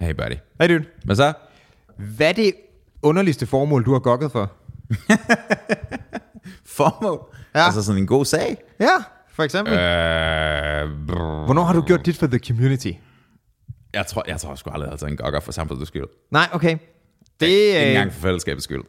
[0.00, 0.34] Hey buddy.
[0.60, 0.84] Hey dude.
[1.04, 1.32] Hvad så?
[1.96, 2.52] Hvad er det
[3.02, 4.52] underligste formål, du har gokket for?
[6.76, 7.34] Formål?
[7.54, 7.64] Ja.
[7.64, 8.56] Altså sådan en god sag?
[8.80, 8.86] Ja,
[9.32, 9.72] for eksempel.
[9.74, 10.90] Øh.
[11.44, 12.92] Hvornår har du gjort dit for the community?
[13.94, 16.04] jeg tror, jeg tror sgu aldrig, jeg har taget en gokker for samfundets skyld.
[16.30, 16.76] Nej, okay.
[17.40, 18.82] Det, Ikke øh, engang for fællesskabets skyld.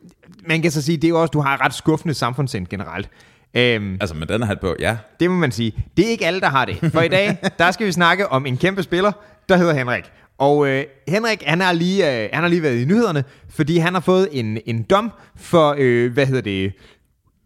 [0.47, 3.09] man kan så sige, det er jo også, du har et ret skuffende samfundssind generelt.
[3.53, 4.97] Øhm, Altså med den hat på, ja.
[5.19, 5.85] det må man sige.
[5.97, 6.91] Det er ikke alle, der har det.
[6.93, 9.11] For i dag, der skal vi snakke om en kæmpe spiller,
[9.49, 10.11] der hedder Henrik.
[10.39, 13.93] Og øh, Henrik, han har, lige, øh, han har lige været i nyhederne, fordi han
[13.93, 16.73] har fået en, en dom for, øh, hvad hedder det,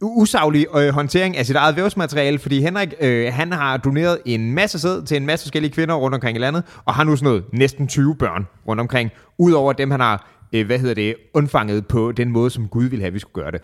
[0.02, 4.80] usaglig øh, håndtering af sit eget vævsmateriale, fordi Henrik, øh, han har doneret en masse
[4.80, 7.44] sæd til en masse forskellige kvinder rundt omkring i landet, og har nu sådan noget
[7.54, 12.12] næsten 20 børn rundt omkring, udover dem, han har, øh, hvad hedder det, undfanget på
[12.12, 13.62] den måde, som Gud ville have, at vi skulle gøre det.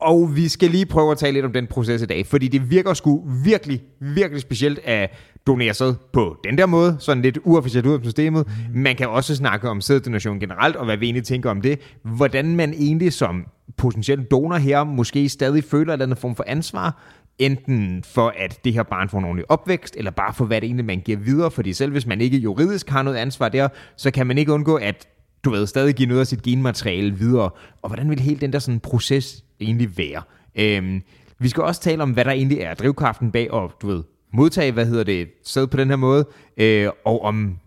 [0.00, 2.70] Og vi skal lige prøve at tale lidt om den proces i dag, fordi det
[2.70, 5.10] virker sgu virkelig, virkelig specielt at
[5.46, 8.48] donere sæd på den der måde, sådan lidt uofficielt ud af systemet.
[8.74, 11.80] Man kan også snakke om sæddonation generelt, og hvad vi egentlig tænker om det.
[12.02, 16.44] Hvordan man egentlig som potentiel donor her måske stadig føler en eller anden form for
[16.46, 17.02] ansvar,
[17.38, 20.66] enten for at det her barn får en ordentlig opvækst, eller bare for hvad det
[20.66, 24.10] egentlig man giver videre, fordi selv hvis man ikke juridisk har noget ansvar der, så
[24.10, 25.08] kan man ikke undgå at
[25.44, 27.50] du ved, stadig give noget af sit genmateriale videre.
[27.82, 30.22] Og hvordan vil hele den der sådan proces egentlig være?
[30.54, 31.02] Øhm,
[31.38, 34.72] vi skal også tale om, hvad der egentlig er drivkraften bag at, du ved, modtage,
[34.72, 37.58] hvad hedder det, sæd på den her måde, øh, og om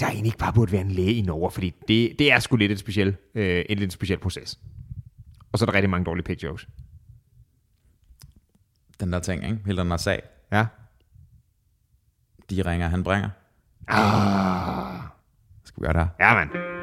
[0.00, 2.56] der egentlig ikke bare burde være en læge i Norge, fordi det, det er sgu
[2.56, 4.58] lidt et speciel, øh, en lidt speciel proces.
[5.52, 6.68] Og så er der rigtig mange dårlige pig jokes.
[9.00, 9.58] Den der ting, ikke?
[9.66, 10.22] Hele den der sag.
[10.52, 10.66] Ja.
[12.50, 13.28] De ringer, han bringer.
[13.88, 15.00] Ah.
[15.64, 16.26] Skal vi gøre det her?
[16.26, 16.75] Ja, mand.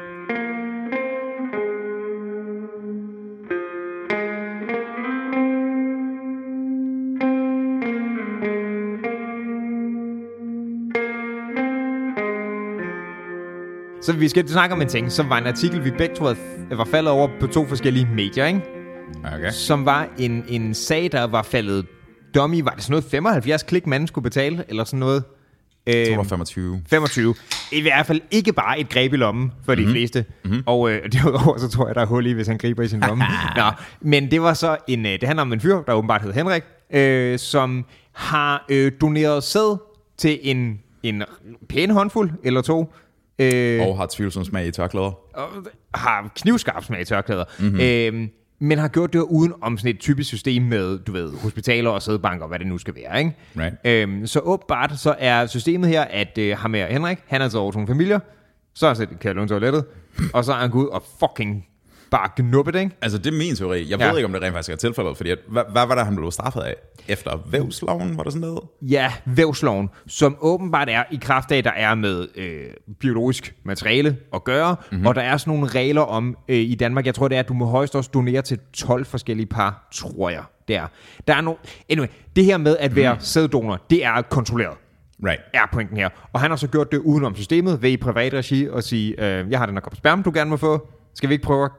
[14.04, 16.24] Så vi skal snakke om en ting, som var en artikel, vi begge to
[16.70, 18.60] var faldet over på to forskellige medier, ikke?
[19.34, 19.50] Okay.
[19.50, 21.86] Som var en, en sag, der var faldet
[22.34, 25.24] i, var det sådan noget 75 klik, manden skulle betale, eller sådan noget?
[25.86, 26.82] Det var 25.
[26.90, 27.34] 25.
[27.72, 29.92] I hvert fald ikke bare et greb i lommen for de mm-hmm.
[29.92, 30.24] fleste.
[30.44, 30.62] Mm-hmm.
[30.66, 33.00] Og øh, derudover så tror jeg, der er hul i, hvis han griber i sin
[33.00, 33.24] lomme.
[33.56, 33.70] Nå,
[34.00, 36.62] men det var så en, øh, det handler om en fyr, der åbenbart hed Henrik,
[36.92, 39.78] øh, som har øh, doneret sæd
[40.18, 41.22] til en, en
[41.68, 42.94] pæn håndfuld eller to.
[43.38, 45.18] Øh, Og har tvivlsom smag i tørklæder.
[45.34, 45.48] og
[45.94, 47.44] har knivskarp smag i tørklæder.
[47.58, 47.80] Mm-hmm.
[47.80, 51.90] Øhm, men har gjort det uden om sådan et typisk system med, du ved, hospitaler
[51.90, 53.36] og sædbanker, hvad det nu skal være, ikke?
[53.58, 53.74] Right.
[53.84, 57.62] Øhm, så åbenbart så er systemet her, at øh, ham her Henrik, han er taget
[57.62, 58.18] over nogle familier,
[58.74, 59.84] så har han set Kjell toilettet,
[60.34, 61.66] og så er han gået ud og fucking
[62.10, 62.96] bare knuppet, ikke?
[63.02, 63.90] Altså, det er min teori.
[63.90, 64.08] Jeg Ja.
[64.08, 66.16] ved ikke, om det rent faktisk er tilfældet, fordi at, hvad, hvad var det, han
[66.16, 66.74] blev straffet af?
[67.08, 68.60] Efter vævsloven, var det sådan noget?
[68.82, 72.64] Ja, vævsloven, som åbenbart er i kraft af, der er med øh,
[73.00, 75.06] biologisk materiale at gøre, mm-hmm.
[75.06, 77.48] og der er sådan nogle regler om øh, i Danmark, jeg tror det er, at
[77.48, 80.86] du må højst også donere til 12 forskellige par, tror jeg, der.
[81.28, 81.58] Der er nogle,
[81.90, 82.06] anyway,
[82.36, 83.20] det her med at være mm.
[83.20, 84.76] sæddonor, det er kontrolleret
[85.26, 85.40] Right.
[85.54, 86.08] er pointen her.
[86.32, 89.50] Og han har så gjort det udenom systemet, ved i privat regi, og sige, øh,
[89.50, 90.88] jeg har den her kop sperm, du gerne må få.
[91.14, 91.70] Skal vi ikke prøve at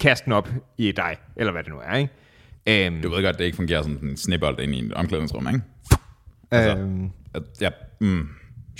[0.00, 1.16] kaste den op i dig?
[1.36, 2.86] Eller hvad det nu er, ikke?
[2.86, 5.60] Øhm, Du ved godt, det ikke fungerer som en snibbold ind i en omklædningsrum, ikke?
[6.50, 7.68] altså- øhm, At, ja,
[8.00, 8.28] mm.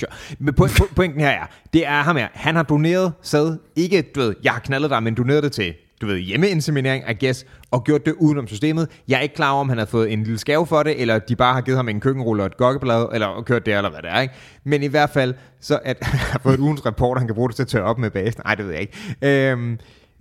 [0.00, 0.10] Sure.
[0.38, 2.28] Men po- po- pointen her er, det er ham her.
[2.32, 3.58] Han har doneret sæd.
[3.76, 7.26] Ikke, du ved, jeg har knaldet dig, men doneret det til, du ved, hjemmeinseminering, I
[7.26, 8.88] guess, og gjort det udenom systemet.
[9.08, 11.18] Jeg er ikke klar over, om han har fået en lille skave for det, eller
[11.18, 14.02] de bare har givet ham en køkkenrulle og et gokkeblad, eller kørt det, eller hvad
[14.02, 14.34] det er, ikke?
[14.64, 17.48] Men i hvert fald, så at han har fået et ugens rapport, han kan bruge
[17.48, 18.42] det til at tørre op med bagefter.
[18.44, 19.50] Nej, det ved jeg ikke.
[19.50, 19.78] Øhm,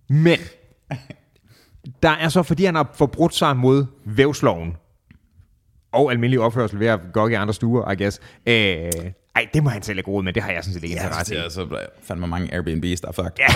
[0.10, 0.38] men,
[2.04, 4.74] der er så, fordi han har forbrudt sig mod vævsloven,
[5.92, 8.20] og almindelig opførsel ved at gokke i andre stuer, I guess.
[8.46, 8.54] Øh,
[9.36, 11.04] ej, det må han selv ikke råd med, det har jeg sådan set ikke Ja,
[11.04, 11.38] interesse i.
[11.38, 13.32] så, så fandme mange Airbnb's, der er fucked.
[13.40, 13.48] Ja,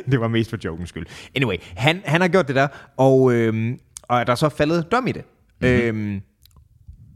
[0.10, 1.06] det var mest for jokens skyld.
[1.36, 5.06] Anyway, han, han har gjort det der, og, øhm, og er der så faldet dom
[5.06, 5.24] i det.
[5.60, 5.76] Mm-hmm.
[5.78, 6.20] Øhm,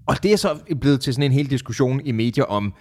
[0.06, 2.74] og det er så blevet til sådan en hel diskussion i medier om,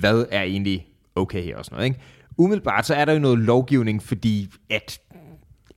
[0.00, 1.86] hvad er egentlig okay her og sådan noget.
[1.86, 2.00] Ikke?
[2.38, 5.00] Umiddelbart så er der jo noget lovgivning, fordi at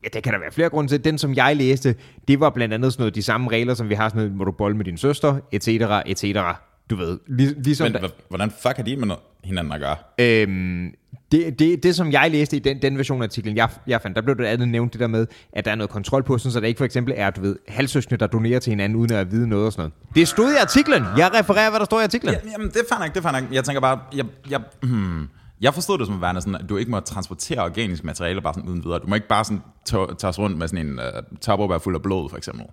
[0.03, 1.03] Ja, det kan der være flere grunde til.
[1.03, 1.95] Den, som jeg læste,
[2.27, 4.44] det var blandt andet sådan noget, de samme regler, som vi har sådan noget, må
[4.44, 6.61] du bolle med din søster, et cetera, et cetera.
[6.89, 7.91] Du ved, lig, ligesom...
[7.91, 9.95] Men der- hvordan fuck har de med hinanden at gøre?
[10.19, 10.94] Øhm,
[11.31, 14.15] det, det, det, som jeg læste i den, den version af artiklen, jeg, jeg fandt,
[14.15, 16.51] der blev det andet nævnt det der med, at der er noget kontrol på, sådan,
[16.51, 19.31] så der ikke for eksempel er, du ved, halvsøskende, der donerer til hinanden, uden at
[19.31, 20.15] vide noget og sådan noget.
[20.15, 21.03] Det stod i artiklen.
[21.17, 22.33] Jeg refererer, hvad der står i artiklen.
[22.33, 23.53] Ja, jamen, det er fair nok, det er fair nok.
[23.53, 25.27] Jeg tænker bare, jeg, jeg, hmm,
[25.62, 28.69] jeg forstod det som værende sådan, at du ikke må transportere organisk materiale bare sådan
[28.69, 29.00] uden videre.
[29.00, 32.01] Du må ikke bare sådan tage tage rundt med sådan en uh, topperware fuld af
[32.01, 32.65] blod, for eksempel.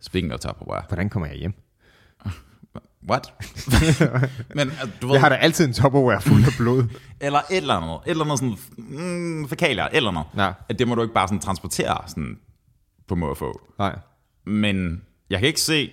[0.00, 0.82] Speaking of topperware.
[0.88, 1.54] Hvordan kommer jeg hjem?
[3.10, 3.32] what?
[4.56, 6.84] Men altså, du ved, Jeg har da altid en topperware fuld af blod.
[7.20, 10.24] eller et eller andet, et eller andet sådan, mm, fækalier, et eller andet.
[10.36, 10.52] Ja.
[10.68, 12.38] At det må du ikke bare sådan transportere sådan
[13.08, 13.60] på må få.
[13.78, 13.98] Nej.
[14.46, 15.90] Men jeg kan ikke se,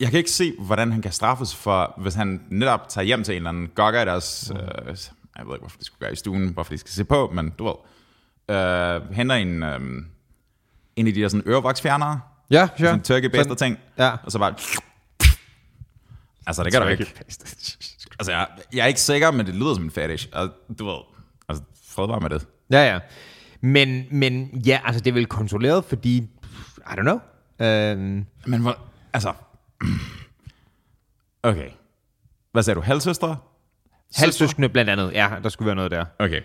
[0.00, 3.32] jeg kan ikke se, hvordan han kan straffes for, hvis han netop tager hjem til
[3.32, 4.58] en eller anden gokker i deres, øh,
[5.38, 7.50] jeg ved ikke, hvorfor de skulle gøre i stuen, hvorfor de skal se på, men
[7.58, 7.74] du ved,
[8.56, 9.80] øh, henter en, øh,
[10.96, 12.20] en af de der sådan ørevoksfjernere,
[12.50, 12.88] Ja, sure.
[12.88, 14.16] sådan turkey ting, Ja.
[14.24, 14.54] og så bare,
[16.46, 17.06] altså det kan du ikke.
[18.18, 20.48] Altså jeg, jeg er ikke sikker, men det lyder som en fetish, og
[20.78, 20.98] du ved,
[21.48, 22.46] altså fred bare med det.
[22.70, 22.98] Ja, ja.
[23.60, 26.28] Men, men ja, altså det er vel kontrolleret, fordi, I
[26.86, 27.20] don't know.
[27.60, 28.78] Øhm, Men hvor,
[29.12, 29.32] altså...
[31.42, 31.70] Okay.
[32.52, 32.80] Hvad sagde du?
[32.80, 33.36] Halvsøstre?
[34.16, 36.04] halvsøskende blandt andet, ja, der skulle være noget der.
[36.18, 36.40] Okay.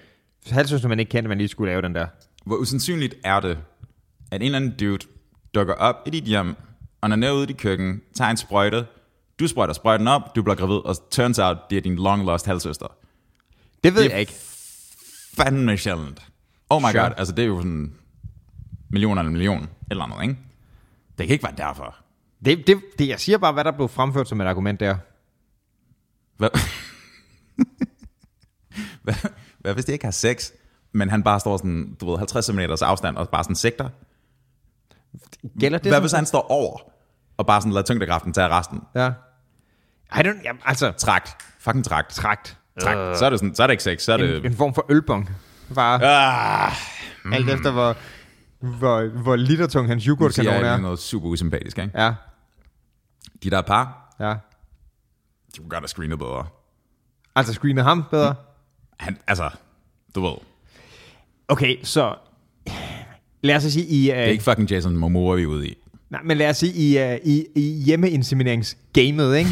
[0.52, 2.08] Halvsøskende, man ikke kendte, man lige skulle lave den der.
[2.46, 3.58] Hvor usandsynligt er det,
[4.32, 5.06] at en eller anden dude
[5.56, 6.56] dukker op i dit hjem,
[7.02, 8.86] og når ude i køkken, tager en sprøjte,
[9.40, 12.46] du sprøjter sprøjten op, du bliver gravid, og turns out, det er din long lost
[12.46, 12.88] halvsøster.
[13.84, 14.34] Det ved Det jeg ikke.
[15.38, 16.28] Fandme sjældent.
[16.70, 17.04] Oh my Sure.
[17.04, 17.96] god, altså det er jo sådan
[18.90, 20.38] millioner eller million, eller andet, ikke?
[21.18, 21.96] Det kan ikke være derfor.
[22.45, 24.95] Det, det, det, jeg siger bare, hvad der blev fremført som et argument der.
[26.38, 26.50] Hvad,
[29.03, 29.13] hvad,
[29.59, 30.51] hvad hvis de ikke har sex,
[30.92, 33.89] men han bare står sådan, du ved, 50 cm afstand og bare sådan sigter?
[35.59, 36.80] Gælder det Hvad hvis han står over
[37.38, 38.81] og bare sådan lader tyngdekraften tage resten?
[38.95, 39.07] Ja.
[40.12, 41.38] I don't, ja, altså, Trakt.
[41.59, 42.09] Fucking trakt.
[42.09, 42.57] trakt.
[42.81, 43.18] Trakt.
[43.18, 44.45] Så er det, sådan, så er det ikke sex, så er En, det...
[44.45, 45.30] en form for ølbong.
[45.75, 46.71] Bare Ah,
[47.25, 47.33] mm.
[47.33, 47.95] alt efter, hvor,
[48.59, 50.77] hvor, hvor litertung hans yoghurtkanon jeg lige er.
[50.77, 51.92] noget super usympatisk, ikke?
[52.01, 52.13] Ja,
[53.45, 54.33] De der par, ja.
[55.56, 56.45] de kunne godt have screenet bedre.
[57.36, 58.36] Altså screenet ham bedre.
[59.00, 59.50] Han, altså,
[60.15, 60.33] du ved,
[61.47, 62.15] Okay, så
[63.44, 64.01] lad os så sige i...
[64.06, 65.77] Det er ikke fucking Jason Momoa, vi er ude i.
[66.09, 69.50] Nej, men lad os sige i, uh, i, i hjemmeinsemineringsgamet, ikke?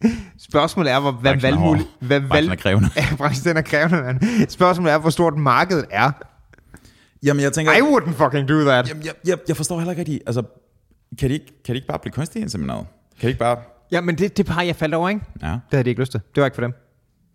[0.50, 1.82] Spørgsmålet er, hvor, hvad Branchen er valgmulig...
[1.82, 2.06] hård.
[2.06, 2.88] Hvad Branchen er krævende.
[2.96, 4.48] Ja, branchen den er krævende, mand.
[4.48, 6.12] Spørgsmålet er, hvor stort markedet er.
[7.22, 7.72] Jamen, jeg tænker...
[7.72, 8.88] I wouldn't fucking do that.
[8.88, 10.42] Jamen, jeg, jeg, jeg forstår heller ikke rigtig, altså,
[11.18, 12.86] kan de ikke, kan de ikke bare blive kunstigt insemineret?
[13.20, 13.56] Kan de ikke bare...
[13.92, 15.20] Ja, men det, det par, jeg faldt over, ikke?
[15.42, 15.46] Ja.
[15.46, 16.20] Det havde de ikke lyst til.
[16.34, 16.72] Det var ikke for dem.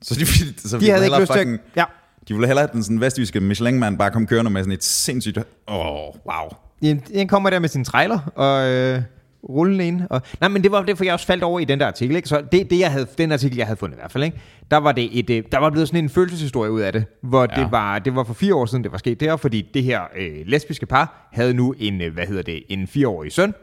[0.01, 0.25] Så de,
[0.69, 1.59] så De havde ikke lyst til at...
[1.75, 1.85] Ja.
[2.27, 5.37] De ville hellere have den sådan vestjyske Michelin-mand bare komme kørende med sådan et sindssygt...
[5.37, 6.49] Åh, oh, wow.
[6.81, 9.01] Den, den kommer der med sin trailer og øh,
[9.49, 10.01] rullende ind.
[10.09, 12.15] Og, nej, men det var det, for jeg også faldt over i den der artikel.
[12.15, 12.29] Ikke?
[12.29, 14.41] Så det, det jeg havde, den artikel, jeg havde fundet i hvert fald, ikke?
[14.71, 17.41] der var det et, øh, der var blevet sådan en følelseshistorie ud af det, hvor
[17.41, 17.59] ja.
[17.59, 17.63] Ja.
[17.63, 20.01] det, var, det var for fire år siden, det var sket der, fordi det her
[20.17, 23.53] øh, lesbiske par havde nu en, øh, hvad hedder det, en fireårig søn.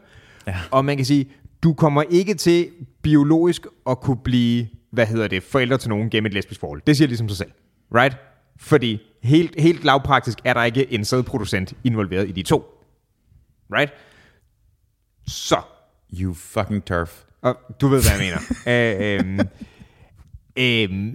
[0.46, 0.56] Ja.
[0.70, 1.30] Og man kan sige,
[1.62, 2.68] du kommer ikke til
[3.02, 6.82] biologisk at kunne blive, hvad hedder det, forældre til nogen gennem et lesbisk forhold.
[6.86, 7.50] Det siger ligesom sig selv.
[7.94, 8.16] Right?
[8.56, 12.64] Fordi helt, helt lavpraktisk er der ikke en sædproducent involveret i de to.
[13.72, 13.92] Right?
[15.26, 15.56] Så,
[16.20, 17.22] You fucking turf.
[17.42, 18.34] og du ved, hvad jeg
[18.66, 19.18] mener.
[19.36, 19.38] øh,
[20.56, 21.14] øh, øh,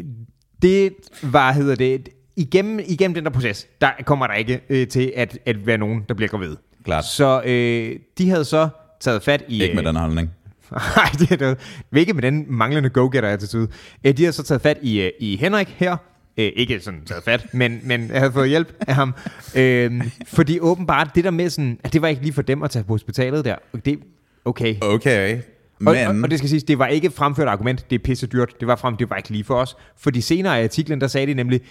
[0.62, 0.94] det
[1.24, 5.40] var, hedder det, igennem, igennem den der proces, der kommer der ikke øh, til at,
[5.46, 6.56] at være nogen, der bliver gravid.
[6.84, 7.06] Klart.
[7.06, 8.70] Så øh, de havde så
[9.00, 9.64] taget fat i...
[9.64, 10.30] Ikke med øh, den holdning.
[10.72, 11.58] Nej, det er det.
[11.96, 13.68] Ikke med den manglende go-getter-attitude.
[14.04, 15.98] Øh, De har så taget fat i, øh, i Henrik her.
[16.38, 19.14] Øh, ikke sådan taget fat, men, men havde fået hjælp af ham.
[19.56, 22.72] Øh, fordi åbenbart det der med sådan, at det var ikke lige for dem at
[22.72, 23.56] tage på hospitalet der.
[23.86, 24.00] Det,
[24.46, 24.76] okay.
[24.82, 25.42] Okay, Og,
[25.80, 26.08] men...
[26.08, 28.60] og, og, det skal siges, det var ikke et fremført argument, det er pisse dyrt.
[28.60, 29.76] Det var frem, det var ikke lige for os.
[29.98, 31.62] Fordi senere i artiklen, der sagde de nemlig,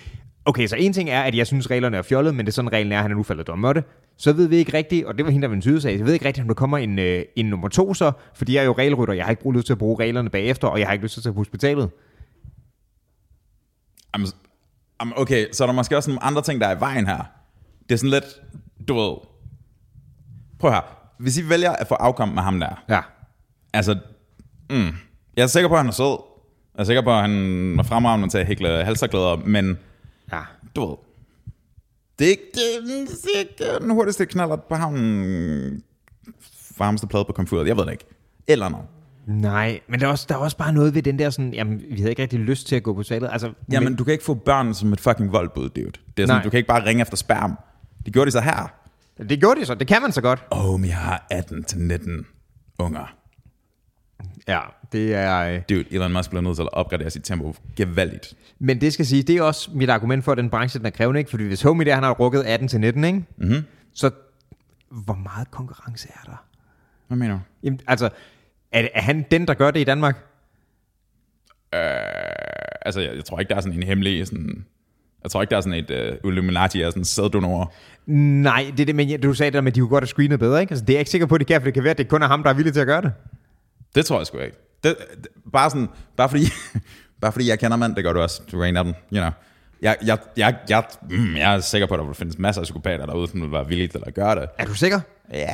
[0.47, 2.73] okay, så en ting er, at jeg synes, reglerne er fjollet, men det er sådan,
[2.73, 3.83] reglen er, at han er nu faldet dommer
[4.17, 6.25] Så ved vi ikke rigtigt, og det var hende, der en sag, jeg ved ikke
[6.27, 9.15] rigtigt, om der kommer en, øh, en nummer to så, fordi jeg er jo regelrytter,
[9.15, 11.13] jeg har ikke brug lyst til at bruge reglerne bagefter, og jeg har ikke lyst
[11.13, 11.91] til at tage på hospitalet.
[14.15, 14.29] Jamen,
[15.01, 17.23] jamen, okay, så er der måske også nogle andre ting, der er i vejen her.
[17.89, 18.25] Det er sådan lidt,
[18.89, 19.17] du ved...
[20.59, 20.81] Prøv her.
[21.19, 23.01] Hvis I vælger at få afkom med ham der, Ja.
[23.73, 23.99] altså...
[24.71, 24.95] Mm,
[25.37, 26.19] jeg er sikker på, at han er sød.
[26.75, 29.79] Jeg er sikker på, at han er fremragende til at hækle halserklæder, men
[30.33, 30.41] Ja.
[30.77, 30.97] du ved...
[32.19, 35.83] Det er ikke, det, det er ikke den hurtigste knaller på havnen
[36.79, 37.69] varmeste plade på komfuret.
[37.69, 38.05] Jeg ved det ikke.
[38.47, 38.87] Eller noget.
[39.27, 41.83] Nej, men der er, også, der er også bare noget ved den der sådan, jamen,
[41.91, 43.29] vi havde ikke rigtig lyst til at gå på toilettet.
[43.33, 45.87] Altså, Jamen, du kan ikke få børn som et fucking voldbud, dude.
[45.87, 46.43] Det er sådan, Nej.
[46.43, 47.59] du kan ikke bare ringe efter sperm.
[48.05, 48.73] Det gjorde de så her.
[49.19, 50.45] men, det gjorde de så, det kan man så godt.
[50.53, 53.16] Åh, oh, men jeg har 18-19 unger.
[54.49, 54.61] Ja,
[54.93, 55.39] det er...
[55.39, 58.35] Øh, Dude, Elon Musk bliver nødt til at opgradere sit tempo gevaldigt.
[58.59, 60.91] Men det skal sige, det er også mit argument for, at den branche den er
[60.91, 61.31] krævende, ikke?
[61.31, 63.25] Fordi hvis Homie der, han har rukket 18 til 19, ikke?
[63.37, 63.65] Mm-hmm.
[63.93, 64.11] Så
[64.91, 66.45] hvor meget konkurrence er der?
[67.07, 67.41] Hvad mener du?
[67.63, 68.09] Jamen, altså,
[68.73, 70.17] er, er han den, der gør det i Danmark?
[71.75, 71.81] Øh,
[72.83, 74.27] altså, jeg, jeg, tror ikke, der er sådan en hemmelig...
[74.27, 74.65] Sådan,
[75.23, 77.67] jeg tror ikke, der er sådan et uh, Illuminati af sådan sæddonorer.
[78.07, 80.09] Nej, det er det, men du sagde det der med, at de kunne godt have
[80.09, 80.73] screenet bedre, ikke?
[80.73, 81.99] Altså, det er jeg ikke sikker på, at det kan, for det kan være, at
[81.99, 83.13] det kun er ham, der er villig til at gøre det.
[83.95, 84.57] Det tror jeg sgu ikke.
[84.85, 86.45] Det, det, bare sådan, bare fordi,
[87.23, 88.43] bare fordi jeg kender mand, det gør du også.
[88.53, 89.31] Du er en af dem, you know.
[89.83, 92.65] Jeg, jeg, jeg, jeg, mm, jeg er sikker på, at der vil findes masser af
[92.65, 94.49] psykopater derude, som vil være villige til at gøre det.
[94.59, 95.01] Er du sikker?
[95.33, 95.47] Ja, det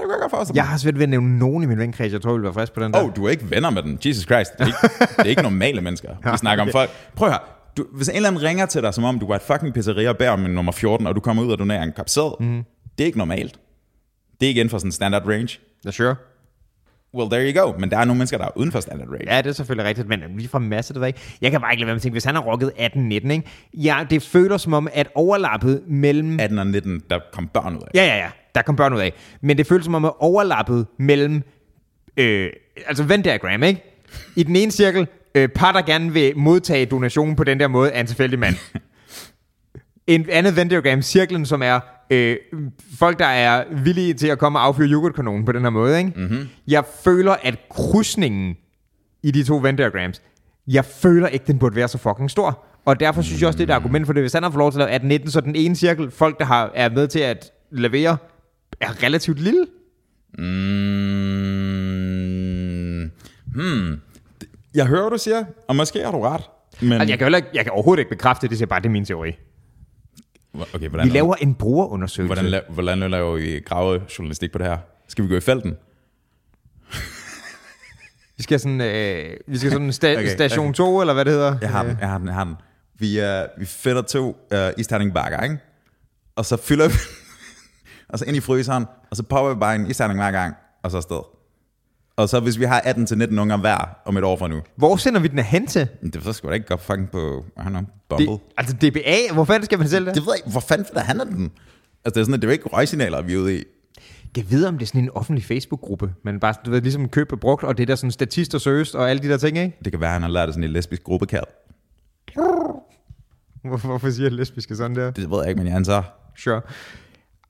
[0.00, 2.22] kan jeg godt forestille Jeg har svært ved at nævne nogen i min venkreds, jeg
[2.22, 2.98] tror, jeg vil være frisk på den der.
[2.98, 3.98] Åh, oh, du er ikke venner med den.
[4.04, 4.52] Jesus Christ.
[4.52, 4.78] Det er ikke,
[5.16, 6.30] det er ikke normale mennesker.
[6.32, 6.90] Vi snakker om folk.
[7.16, 7.42] Prøv at høre.
[7.76, 10.08] Du, hvis en eller anden ringer til dig, som om du var et fucking pizzeria
[10.08, 12.64] og beder om nummer 14, og du kommer ud og donerer en kop sæd, mm.
[12.98, 13.58] det er ikke normalt.
[14.40, 15.58] Det er ikke inden for sådan en standard range.
[15.84, 16.16] Ja, sure.
[17.14, 17.78] Well, there you go.
[17.78, 19.34] Men der er nogle mennesker, der er uden for standard range.
[19.34, 21.36] Ja, det er selvfølgelig rigtigt, men lige fra masse, det ved jeg ikke.
[21.40, 23.42] Jeg kan bare ikke lade være med at tænke, hvis han har rocket 18-19, ikke?
[23.74, 26.40] Ja, det føler som om, at overlappet mellem...
[26.40, 27.88] 18 og 19, der kom børn ud af.
[27.94, 29.12] Ja, ja, ja, der kom børn ud af.
[29.40, 31.42] Men det føles som om, at overlappet mellem...
[32.16, 32.50] Øh,
[32.86, 33.98] altså Venn diagram, ikke?
[34.36, 37.90] I den ene cirkel, øh, par, der gerne vil modtage donationen på den der måde,
[37.90, 38.56] er en tilfældig mand.
[40.06, 41.80] en andet Venn diagram, cirklen, som er
[42.12, 42.36] øh,
[42.98, 45.98] folk, der er villige til at komme og affyre yoghurtkanonen på den her måde.
[45.98, 46.12] Ikke?
[46.16, 46.48] Mm-hmm.
[46.68, 48.56] Jeg føler, at krydsningen
[49.22, 50.22] i de to Venn diagrams,
[50.66, 52.64] jeg føler ikke, den burde være så fucking stor.
[52.84, 54.22] Og derfor synes jeg også, det er et argument for det.
[54.22, 56.44] Hvis han har fået lov til at lave 19, så den ene cirkel, folk, der
[56.44, 58.16] har, er med til at levere,
[58.80, 59.66] er relativt lille.
[60.38, 60.44] Mm,
[63.54, 64.00] hmm.
[64.74, 66.42] Jeg hører, hvad du siger, og måske har du ret.
[66.80, 66.92] Men...
[66.92, 68.86] Altså, jeg, kan heller ikke, jeg kan overhovedet ikke bekræfte det, det er bare, det
[68.86, 69.32] er min teori.
[70.74, 72.34] Okay, hvordan, Vi laver en brugerundersøgelse.
[72.42, 74.78] hvordan, la- hvordan laver vi gravejournalistik på det her?
[75.08, 75.76] Skal vi gå i felten?
[78.36, 80.74] Vi skal sådan, øh, vi skal sådan sta- Okay, station okay.
[80.76, 81.56] 2, eller hvad det hedder.
[81.60, 82.54] Jeg har den, jeg har den, jeg har den.
[82.98, 85.58] Vi, uh, vi fætter to uh, isterning bakker, ikke?
[86.36, 86.94] Og så fylder vi,
[88.08, 90.90] og så ind i fryseren, og så popper vi bare en isterning hver gang, og
[90.90, 91.20] så afsted.
[92.16, 95.20] Og så hvis vi har 18-19 unger hver om et år fra nu, Hvor sender
[95.20, 95.88] vi den hen til?
[96.02, 98.26] det så skal da ikke gå fucking på, I don't know, Bumble.
[98.26, 100.14] Det, altså DBA, hvor fanden skal man sælge det?
[100.14, 101.52] Det ved jeg ikke, hvor fanden der handler den?
[102.04, 103.64] Altså det er sådan, at det er jo ikke røgsignaler, vi er ude i.
[104.36, 107.32] Jeg ved, om det er sådan en offentlig Facebook-gruppe, men bare, du ved, ligesom køb
[107.32, 109.78] og brugt, og det der sådan statister søges, og alle de der ting, ikke?
[109.84, 111.44] Det kan være, at han har lært det sådan en lesbisk gruppekald.
[113.64, 115.10] Hvorfor, hvorfor siger lesbiske sådan der?
[115.10, 116.02] Det ved jeg ikke, men jeg antager.
[116.36, 116.60] Sure.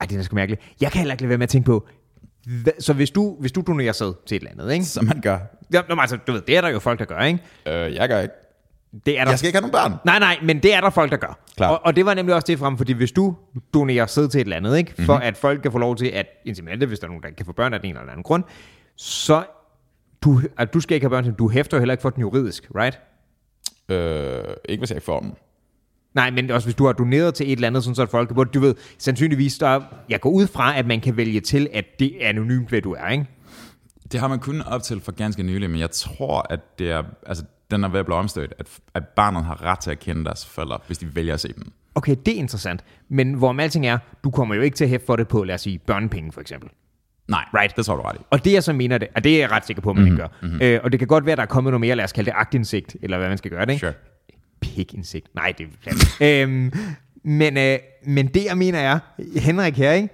[0.01, 0.61] Ej, det er da sgu mærkeligt.
[0.81, 1.87] Jeg kan heller ikke lade være med at tænke på,
[2.79, 4.85] så hvis du, hvis du donerer sæd til et eller andet, ikke?
[4.85, 5.37] Som man gør.
[5.73, 7.39] Ja, men altså, du ved, det er der jo folk, der gør, ikke?
[7.67, 8.33] Øh, jeg gør ikke.
[9.05, 9.99] Det er der Jeg skal ikke have nogen børn.
[10.05, 11.39] Nej, nej, men det er der folk, der gør.
[11.57, 11.71] Klart.
[11.71, 13.35] Og, og det var nemlig også det frem, fordi hvis du
[13.73, 15.23] donerer sæd til et eller andet, ikke, for Mhm.
[15.23, 17.51] at folk kan få lov til at inseminere hvis der er nogen, der kan få
[17.51, 18.43] børn af den ene eller anden grund,
[18.95, 19.43] så
[20.23, 22.67] du, at du skal ikke have børn, du hæfter jo heller ikke for den juridisk,
[22.75, 22.99] right?
[23.89, 25.31] Øh, ikke hvis jeg ikke får dem.
[26.13, 28.31] Nej, men også hvis du har doneret til et eller andet, sådan så at folk,
[28.31, 31.85] hvor du ved, sandsynligvis, der, jeg går ud fra, at man kan vælge til, at
[31.99, 33.25] det er anonymt, hvad du er, ikke?
[34.11, 37.03] Det har man kun op til for ganske nylig, men jeg tror, at det er,
[37.27, 40.25] altså, den er ved at blive omstødt, at, at barnet har ret til at kende
[40.25, 41.71] deres forældre, hvis de vælger at se dem.
[41.95, 42.83] Okay, det er interessant.
[43.09, 45.55] Men hvorom alting er, du kommer jo ikke til at hæfte for det på, lad
[45.55, 46.69] os sige, børnepenge for eksempel.
[47.27, 47.75] Nej, Right.
[47.75, 48.23] det tror du ret i.
[48.29, 50.03] Og det jeg så mener det, og det er jeg ret sikker på, at man
[50.05, 50.47] Mhm, mm-hmm, ikke gør.
[50.47, 50.61] Mm-hmm.
[50.61, 52.37] Øh, og det kan godt være, der er kommet noget mere, lad os kalde det
[52.37, 53.79] agtindsigt, eller hvad man skal gøre det, ikke?
[53.79, 53.93] Sure.
[54.63, 55.35] Pikindsigt.
[55.35, 56.73] Nej, det er øhm,
[57.23, 58.99] men, øh, men det jeg mener er,
[59.39, 60.09] Henrik her, ikke?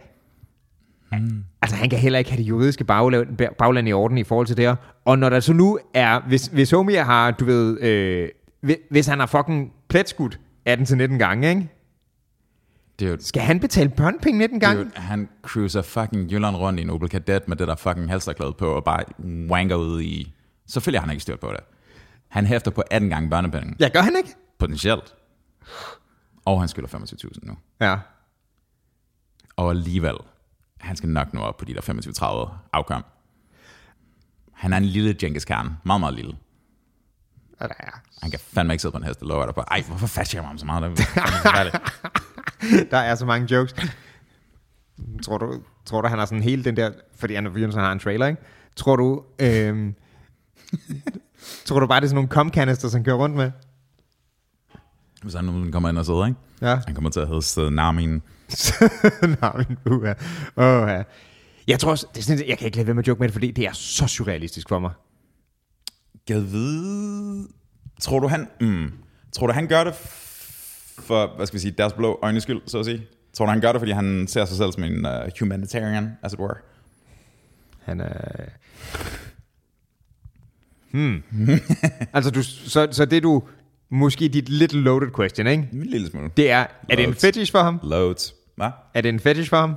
[1.12, 1.44] Mm.
[1.62, 4.58] Altså han kan heller ikke have det juridiske bagland, bagland i orden i forhold til
[4.58, 4.76] det her.
[5.06, 8.30] Og når der så nu er, hvis, hvis Homie har, du ved, øh,
[8.90, 10.40] hvis- han har fucking pletskudt
[10.70, 11.70] 18-19 gange, ikke?
[13.00, 14.84] Det er jo, Skal han betale børnepenge 19 det er gange?
[14.84, 18.54] jo, han cruiser fucking Jylland rundt i en Opel Kadett med det der fucking halsterklæde
[18.58, 19.04] på, og bare
[19.50, 20.34] wanker ud i...
[20.68, 21.60] Selvfølgelig har han ikke styr på det.
[22.30, 24.36] Han hæfter på 18 gange børnepenge, Ja, gør han ikke?
[24.60, 25.16] potentielt.
[26.46, 27.58] Og han skylder 25.000 nu.
[27.82, 27.98] Ja.
[29.56, 30.16] Og alligevel,
[30.80, 31.82] han skal nok nå op på de der
[32.52, 33.06] 25-30 afkom.
[34.54, 35.70] Han er en lille Genghis Khan.
[35.84, 36.36] Meget, meget lille.
[37.62, 37.68] Ja.
[38.22, 39.62] Han kan fandme ikke sidde på en hest, det lover jeg dig på.
[39.62, 40.98] Ej, hvorfor fast jeg mig om så meget?
[40.98, 41.06] Det
[41.46, 41.80] er.
[42.92, 43.76] Der er så mange jokes.
[45.24, 46.92] Tror du, tror du han har sådan hele den der...
[47.16, 48.42] Fordi Anna Jørgensen har en trailer, ikke?
[48.76, 49.24] Tror du...
[49.40, 49.96] Øhm,
[51.66, 53.52] tror du bare, det er sådan nogle comcanister, som kører rundt med?
[55.24, 56.40] Hvis han nu kommer ind og sidder, ikke?
[56.62, 56.80] Ja.
[56.86, 58.22] Han kommer til at hedde Sted Narmin.
[59.42, 60.14] Nej, min buha.
[60.58, 61.04] Åh, ja.
[61.68, 63.28] Jeg tror også, det er sådan, jeg kan ikke lade være med at joke med
[63.28, 64.92] det, fordi det er så surrealistisk for mig.
[66.26, 67.48] Gad vide...
[68.02, 68.48] Tror du, han...
[68.62, 68.92] Mm,
[69.32, 69.94] tror du, han gør det
[71.00, 73.08] for, hvad skal vi sige, deres blå øjnes skyld, så at sige?
[73.34, 76.34] Tror du, han gør det, fordi han ser sig selv som en uh, humanitarian, as
[76.34, 76.56] it were?
[77.84, 78.46] Han er...
[80.92, 81.24] Hmm.
[82.14, 83.44] altså, du, så, så det du...
[83.92, 85.70] Måske dit little loaded question, ikke?
[85.74, 86.30] En lille smule.
[86.38, 87.80] Det er, er det en fetish for ham?
[87.84, 88.36] Loads.
[88.56, 88.70] Hvad?
[88.94, 89.76] Er det en fetish for ham?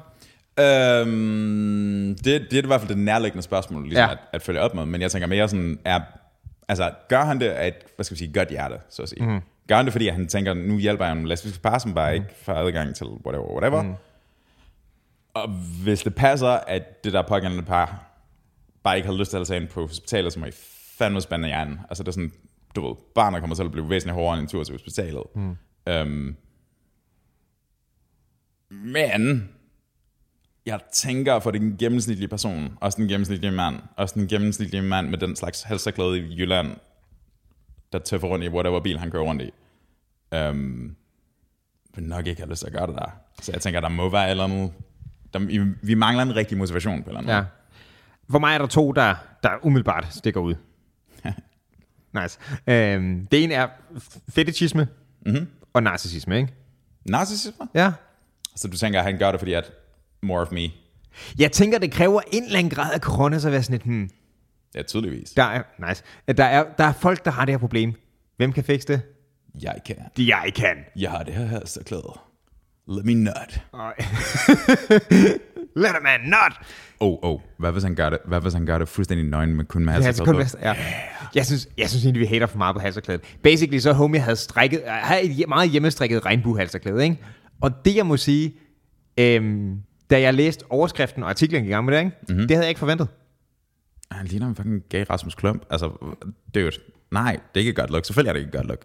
[0.60, 4.10] Øhm, det, det er i hvert fald det nærliggende spørgsmål, ligesom Ja.
[4.12, 4.86] at, at følge op med.
[4.86, 6.00] Men jeg tænker mere sådan, er,
[6.68, 9.26] altså, gør han det af et, hvad skal vi sige, godt hjerte, så at sige?
[9.26, 9.40] Mm.
[9.68, 12.14] Gør han det, fordi han tænker, nu hjælper jeg en lesbisk par, som bare mm.
[12.14, 13.82] ikke får adgang til whatever, whatever.
[13.82, 13.94] Mm.
[15.34, 15.48] Og
[15.82, 18.04] hvis det passer, at det der pågældende par
[18.82, 20.50] bare ikke har lyst til at tage ind på hospitalet, så må I
[21.02, 21.80] fandme spændende hjernen.
[21.88, 22.32] Altså det er sådan,
[22.76, 25.22] du ved, barnet kommer til at blive væsentligt hårdere end en tur til hospitalet.
[25.34, 25.56] Mm.
[25.88, 26.36] Øhm,
[28.70, 29.48] men
[30.66, 35.18] jeg tænker for den gennemsnitlige person, også den gennemsnitlige mand, også den gennemsnitlige mand med
[35.18, 36.76] den slags halserklæde i Jylland,
[37.92, 39.50] der tøffer rundt i whatever bil han kører rundt i,
[40.34, 40.96] øhm,
[41.94, 43.10] vil nok ikke have lyst til at gøre det der.
[43.42, 44.72] Så jeg tænker, der må være eller andet,
[45.34, 45.38] der,
[45.82, 47.44] vi- mangler en rigtig motivation på eller anden Ja.
[48.30, 50.54] For mig er der to, der, der umiddelbart stikker ud.
[52.14, 52.38] nice.
[52.66, 53.68] Øhm, det ene er
[54.28, 54.88] fetichisme
[55.26, 55.46] mm-hmm.
[55.72, 56.52] og narcissisme, ikke?
[57.04, 57.68] Narcissisme?
[57.74, 57.92] Ja.
[58.56, 59.72] Så du tænker, at han gør det, fordi at
[60.22, 60.68] more of me.
[61.38, 64.10] Jeg tænker, det kræver en eller anden grad af corona, så være sådan et, hmm,
[64.74, 65.30] Ja, tydeligvis.
[65.30, 66.02] der er, nice.
[66.36, 67.94] Der er, der er folk, der har det her problem.
[68.36, 69.00] Hvem kan fikse det?
[69.62, 69.96] Jeg kan.
[70.18, 70.76] Jeg kan.
[70.96, 72.18] Jeg har det her halserklæde.
[72.88, 73.60] Let me nut.
[75.76, 75.82] Ej.
[75.82, 76.66] Let a man not.
[77.00, 77.40] Oh, oh.
[77.58, 79.92] Hvad hvis han gør det, hvad hvis han gør det fuldstændig nøgen, men kun med
[79.92, 80.58] halserklæde kun på?
[80.62, 80.74] ja.
[81.34, 83.20] Jeg synes, jeg synes egentlig, vi hater for meget på halserklædet.
[83.42, 87.18] Basically, så homie havde strikket, havde et meget hjemmestrikket regnbuehalserklæde, ikke?
[87.60, 88.54] Og det, jeg må sige,
[89.18, 89.76] øhm,
[90.10, 92.16] da jeg læste overskriften og artiklen i gang med det, ikke?
[92.28, 92.48] Mm-hmm.
[92.48, 93.08] det havde jeg ikke forventet.
[94.10, 95.62] Han ligner en fucking gay Rasmus Klump.
[95.70, 96.14] Altså,
[96.54, 96.70] dude.
[97.10, 98.04] Nej, det er ikke godt look.
[98.04, 98.80] Selvfølgelig er det ikke godt look.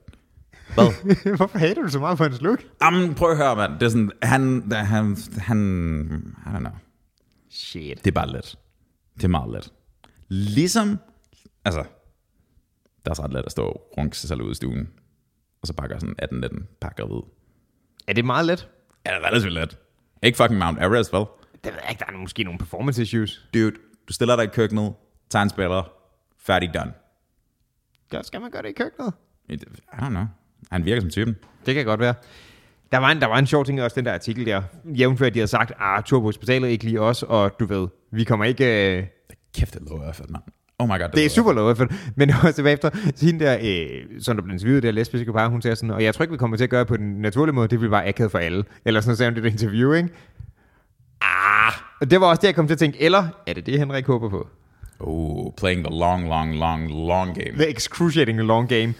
[0.74, 1.16] Hvad?
[1.38, 2.64] Hvorfor hater du så meget på hans look?
[2.82, 3.74] Jamen, prøv at høre, mand.
[3.74, 6.72] Det er sådan, han, han, han, I don't know.
[7.50, 7.98] Shit.
[8.06, 8.56] Det er bare let.
[9.16, 9.74] Det er meget let.
[10.28, 11.00] Ligesom,
[11.66, 11.80] altså,
[13.00, 14.90] det er også ret let at stå og runke sig selv ud i stuen,
[15.62, 17.24] og så gøre sådan 18-19 pakker ud.
[18.08, 18.70] Er det meget let?
[19.06, 19.78] Ja, det er relativt let.
[20.24, 21.26] Ikke fucking Mount Everest, vel?
[21.64, 23.48] Det ved jeg ikke, der er måske nogle performance issues.
[23.54, 23.72] Dude,
[24.08, 24.94] du stiller dig i køkkenet,
[25.30, 25.92] tager en spiller,
[26.38, 26.94] færdig done.
[28.10, 29.14] Godt, skal man gøre det i køkkenet?
[29.50, 29.56] I
[29.94, 30.26] don't know.
[30.72, 31.36] Han virker som typen.
[31.66, 32.14] Det kan godt være.
[32.92, 34.62] Der var en, der var en sjov ting også den der artikel der.
[34.86, 37.88] Jævnfør, at de havde sagt, ah, tur på hospitalet, ikke lige os, og du ved,
[38.12, 38.98] vi kommer ikke...
[38.98, 39.04] Øh,
[39.56, 40.44] Kæft, det lover effort, mand.
[40.80, 41.94] Oh my god, det, det er super low effort.
[42.16, 45.48] Men også tilbage efter, så hende der, øh, sådan der blev interviewet, der lesbiske par,
[45.48, 47.22] hun sagde sådan, og jeg tror ikke, vi kommer til at gøre det på den
[47.22, 48.64] naturlige måde, det vil bare akavet for alle.
[48.86, 50.10] Eller sådan sagde hun det interview, ikke?
[51.22, 51.74] Ah.
[52.02, 54.06] Og det var også det, jeg kom til at tænke, eller er det det, Henrik
[54.06, 54.48] håber på?
[55.00, 57.54] Oh, playing the long, long, long, long game.
[57.54, 58.94] The excruciating long game.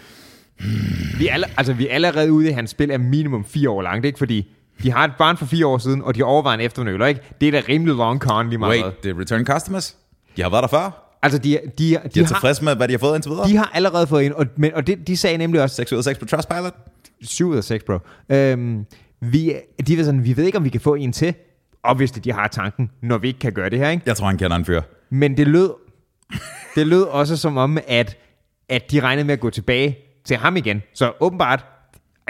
[1.18, 3.70] Vi er, alle, altså, vi er allerede ude i, at hans spil er minimum fire
[3.70, 4.18] år langt, ikke?
[4.18, 4.48] Fordi
[4.82, 7.20] de har et barn for fire år siden, og de overvejer en eftermøller, ikke?
[7.40, 8.82] Det er da rimelig long con lige meget.
[8.82, 9.96] Wait, det er return customers?
[10.36, 11.04] De har været der før?
[11.22, 13.48] Altså, de, de, de, De er de, tilfredse med, hvad de har fået indtil videre?
[13.48, 15.98] de har allerede fået en, og, men, og det, de sagde nemlig også, 6 ud
[15.98, 16.74] af 6 på Trustpilot?
[17.22, 17.98] 7 ud af 6, bro.
[18.28, 18.84] Øhm,
[19.20, 19.52] vi,
[19.86, 21.34] de var sådan, vi ved ikke, om vi kan få en til.
[21.82, 24.02] Obviously, de har tanken, når vi ikke kan gøre det her, ikke?
[24.06, 24.80] Jeg tror, han kender en fyr.
[25.10, 25.70] Men det lød,
[26.74, 28.16] det lød også som om, at,
[28.68, 30.82] at de regnede med at gå tilbage til ham igen.
[30.94, 31.66] Så åbenbart,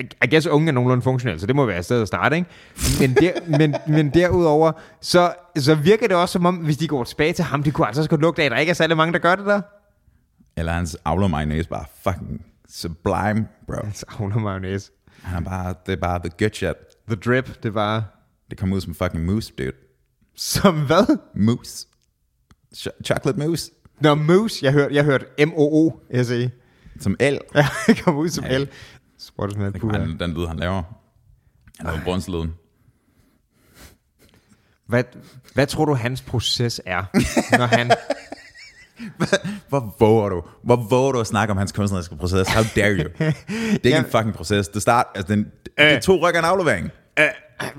[0.01, 2.49] I, guess unge er nogenlunde funktionelle, så det må være et sted at starte, ikke?
[3.01, 7.05] Men, der, men, men derudover, så, så virker det også som om, hvis de går
[7.05, 8.97] tilbage til ham, det kunne altså også godt lugte af, at der ikke er særlig
[8.97, 9.61] mange, der gør det der.
[10.57, 13.77] Eller hans avler mayonnaise bare fucking sublime, bro.
[14.09, 14.91] Hun har mayonnaise.
[15.23, 16.75] Han er bare, det er bare the good shit.
[17.09, 18.05] The drip, det var...
[18.51, 19.73] Det kommer ud som fucking mousse, dude.
[20.37, 21.19] Som hvad?
[21.35, 21.87] Mousse.
[22.77, 23.73] Ch- chocolate mousse.
[24.01, 24.65] Nå, moose.
[24.65, 26.51] Jeg hørte, jeg hørte M-O-O-S-E.
[27.01, 27.39] Som el.
[27.55, 28.59] Ja, det kom ud som Ja.
[28.59, 28.69] L.
[29.19, 29.99] Spurgte sådan Det puha.
[29.99, 30.83] den, den lyd, han laver.
[31.79, 32.55] Han laver brundslyden.
[34.87, 35.05] Hvad,
[35.55, 37.05] hvad tror du, hans proces er,
[37.59, 37.91] når han...
[39.69, 40.43] Hvor våger du?
[40.65, 42.49] Hvor våger du at snakke om hans kunstneriske proces?
[42.49, 43.05] How dare you?
[43.19, 43.99] Det er ikke Ja.
[43.99, 44.69] en fucking proces.
[44.69, 46.91] Det start, altså, den, det er to rykker en aflevering.
[47.19, 47.27] øh,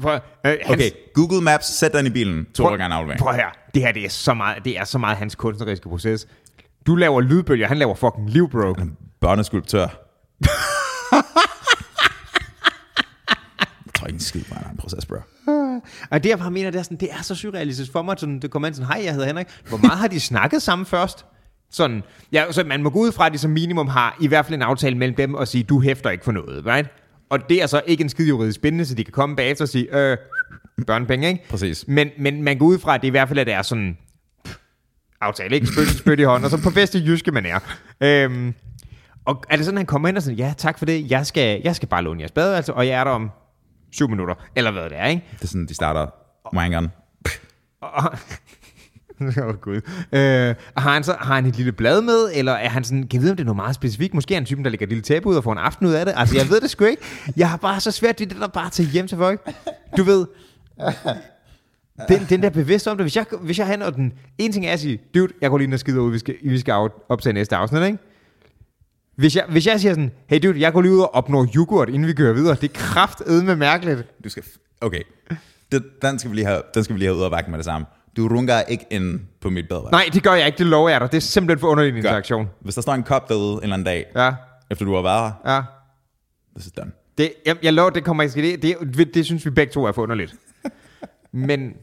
[0.01, 2.45] prøv, øh, hans, Okay, Google Maps, sæt den i bilen.
[2.53, 3.21] To prøv, rykker en aflevering.
[3.21, 3.47] prøv her.
[3.73, 6.27] Det her, det er, så meget, det er så meget hans kunstneriske proces.
[6.89, 8.75] Du laver lydbølger, han laver fucking liv, bro.
[9.21, 9.87] Børneskulptør.
[13.85, 15.15] jeg tror ikke en skid på, en proces, bro.
[16.11, 18.15] Og det, jeg bare mener, det er, sådan, det er så surrealistisk for mig.
[18.19, 19.47] Sådan, det kommer ind sådan, hej, jeg hedder Henrik.
[19.67, 21.25] Hvor meget har de snakket sammen først?
[21.71, 24.45] Sådan, ja, så man må gå ud fra, at de som minimum har i hvert
[24.45, 26.89] fald en aftale mellem dem og sige, du hæfter ikke for noget, right?
[27.29, 29.69] Og det er så ikke en skide juridisk bindende, så de kan komme bagefter og
[29.69, 30.17] sige, øh,
[30.87, 31.43] børnepenge, ikke?
[31.49, 31.85] Præcis.
[31.87, 33.97] Men, men man går ud fra, at det i hvert fald at det er sådan
[34.01, 34.08] pff,
[35.21, 35.67] aftale, ikke?
[35.67, 37.59] Spyt, spyt i hånden, og så på bedste jyske man er.
[38.01, 38.53] Øhm,
[39.25, 41.61] og er det sådan, han kommer ind og sådan, ja, tak for det, jeg skal,
[41.63, 43.31] jeg skal bare låne jeres bad, altså, og jeg er der om
[43.91, 45.23] syv minutter, eller hvad det er, ikke?
[45.33, 46.07] Det er sådan, de starter
[46.55, 46.91] wangeren.
[47.81, 48.13] Og,
[49.37, 49.81] Åh oh, gud.
[50.11, 53.13] Øh, har, han så, har han et lille blad med, eller er han sådan, kan
[53.13, 54.13] jeg vide, om det er noget meget specifikt?
[54.13, 55.91] Måske er han typen, der lægger et lille tæppe ud og får en aften ud
[55.91, 56.13] af det.
[56.17, 57.01] Altså, jeg ved det sgu ikke.
[57.37, 59.49] Jeg har bare så svært ved det der bare at tage hjem til folk.
[59.97, 60.25] Du ved,
[62.07, 63.03] den, den der bevidst om det.
[63.03, 65.57] Hvis jeg, hvis jeg handler og den ene ting er at sige, dude, jeg går
[65.57, 66.73] lige ned og skider ud, vi skal, vi skal
[67.09, 67.97] optage næste afsnit, ikke?
[69.15, 71.89] Hvis jeg, hvis jeg siger sådan, hey dude, jeg går lige ud og opnår yoghurt,
[71.89, 74.23] inden vi kører videre, det er kraftedme mærkeligt.
[74.23, 74.43] Du skal...
[74.81, 75.01] Okay.
[75.71, 77.57] Det, den, skal vi lige have, den skal vi lige have ud af bakken med
[77.57, 77.87] det samme.
[78.17, 79.91] du runker ikke ind på mit badeværelse.
[79.91, 81.11] Nej, det gør jeg ikke, det lover jeg dig.
[81.11, 82.47] Det er simpelthen for underlig en interaktion.
[82.61, 84.33] Hvis der står en kop derude en eller anden dag, Ja,
[84.71, 85.61] efter du har været her, ja.
[86.55, 86.91] this is done.
[87.17, 89.85] Det, jeg, jeg lover, det kommer ikke det, det, det, det synes vi begge to
[89.85, 90.35] er for underligt.
[91.31, 91.73] Men,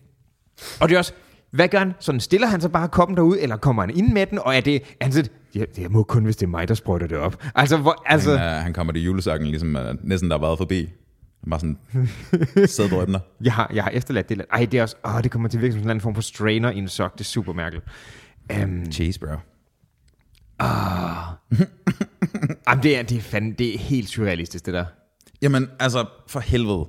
[0.81, 1.13] og det er også,
[1.51, 1.93] hvad gør han?
[2.01, 4.61] Sådan stiller han så bare koppen derud, eller kommer han ind med den, og er
[4.61, 7.19] det, er han sådan, ja, det må kun, hvis det er mig, der sprøjter det
[7.19, 7.45] op.
[7.55, 10.59] Altså, hvor, altså, Han, uh, han kommer til julesakken, ligesom uh, næsten der har været
[10.59, 10.89] forbi.
[11.41, 11.79] Han bare sådan
[12.67, 13.19] sidder og drømmer.
[13.45, 14.45] jeg har, jeg har efterladt det.
[14.53, 16.15] Ej, det er også, åh, det kommer til at virke som sådan en anden form
[16.15, 17.13] for strainer i en sok.
[17.13, 17.87] Det er super mærkeligt.
[18.63, 19.27] Um, Cheese, bro.
[22.69, 24.85] jamen, det er, det, er fandme, det er helt surrealistisk, det der.
[25.43, 26.87] Jamen, altså, for helvede.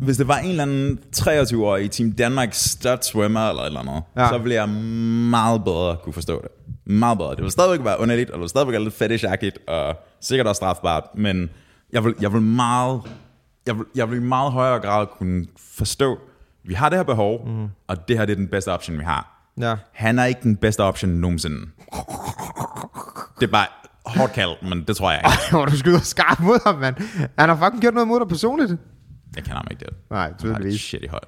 [0.00, 3.80] Hvis det var en eller anden 23-årig i Team Danmark stud swimmer eller et eller
[3.80, 4.28] andet, Ja.
[4.28, 6.50] så ville jeg meget bedre kunne forstå det.
[6.92, 7.30] Meget bedre.
[7.34, 10.58] Det vil stadigvæk være underligt, og det vil stadigvæk være lidt fetishagtigt, og sikkert også
[10.58, 11.50] strafbart, men
[11.92, 13.00] jeg vil, jeg vil meget,
[13.66, 16.18] jeg vil, jeg vil i meget højere grad kunne forstå,
[16.64, 17.66] vi har det her behov, mm.
[17.88, 19.50] og det her det er den bedste option, vi har.
[19.60, 19.76] Ja.
[19.92, 21.56] Han er ikke den bedste option nogensinde.
[23.40, 23.66] Det er bare
[24.06, 25.50] hårdt kaldt, men det tror jeg ikke.
[25.50, 26.96] Hvor du skyder skarpt mod ham, mand.
[27.38, 28.76] Han har fucking gjort noget mod dig personligt.
[29.36, 29.94] Jeg kender ham ikke det.
[30.10, 30.80] Nej, Han tydeligvis.
[30.80, 31.24] shitty højt.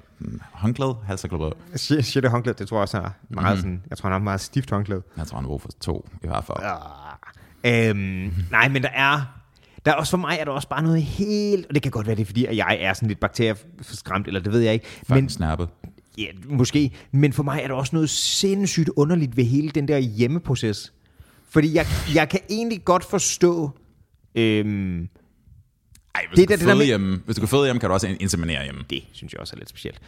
[0.52, 1.52] Håndklæde, halserklæde.
[1.76, 3.60] Shit, shit det håndklæde, det tror jeg også er meget Mhm.
[3.62, 5.02] sådan, jeg tror han har meget stift håndklæde.
[5.16, 6.58] Jeg tror, han brug for to, i hvert fald.
[7.64, 7.90] Ja.
[7.90, 9.40] Øhm, nej, men der er,
[9.84, 12.06] der er også for mig, er der også bare noget helt, og det kan godt
[12.06, 14.86] være, det er fordi, at jeg er sådan lidt bakterieforskræmt, eller det ved jeg ikke,
[15.08, 15.68] Men, men snappet.
[16.18, 19.98] ja, måske, men for mig er der også noget sindssygt underligt ved hele den der
[19.98, 20.92] hjemmeproces.
[21.48, 23.70] Fordi jeg, jeg kan egentlig godt forstå,
[24.34, 25.08] øhm,
[26.14, 27.88] Ej, hvis, Det det du det føde med- hjemme, hvis du kan føde hjemme, kan
[27.88, 28.80] du også inseminere hjemme.
[28.90, 30.00] det synes jeg også er lidt specielt.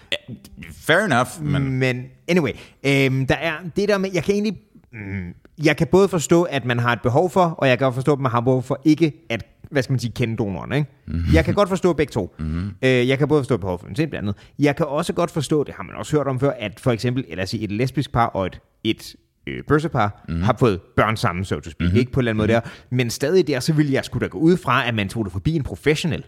[0.72, 2.50] Fair enough, men Men anyway,
[2.84, 4.58] øhm, der er det der med, jeg kan egentlig,
[4.92, 5.34] mm,
[5.64, 8.12] jeg kan både forstå, at man har et behov for, og jeg kan også forstå,
[8.12, 10.90] at man har behov for ikke at, hvad skal man sige, kende donoren, ikke?
[11.06, 11.34] Mm-hmm.
[11.34, 12.34] Jeg kan godt forstå begge to.
[12.38, 12.70] Mm-hmm.
[12.82, 14.34] Øh, jeg kan både forstå behov for en blandt andet.
[14.58, 17.24] Jeg kan også godt forstå, det har man også hørt om før, at for eksempel,
[17.28, 20.42] eller sige, et lesbisk par og et, et øh, bøssepar mm-hmm.
[20.42, 21.98] har fået børn sammen, så to speak, mm-hmm.
[21.98, 22.60] ikke på en eller anden måde der.
[22.90, 25.32] Men stadig der, så ville jeg skulle da gå ud fra, at man tog det
[25.32, 26.24] forbi en professionel.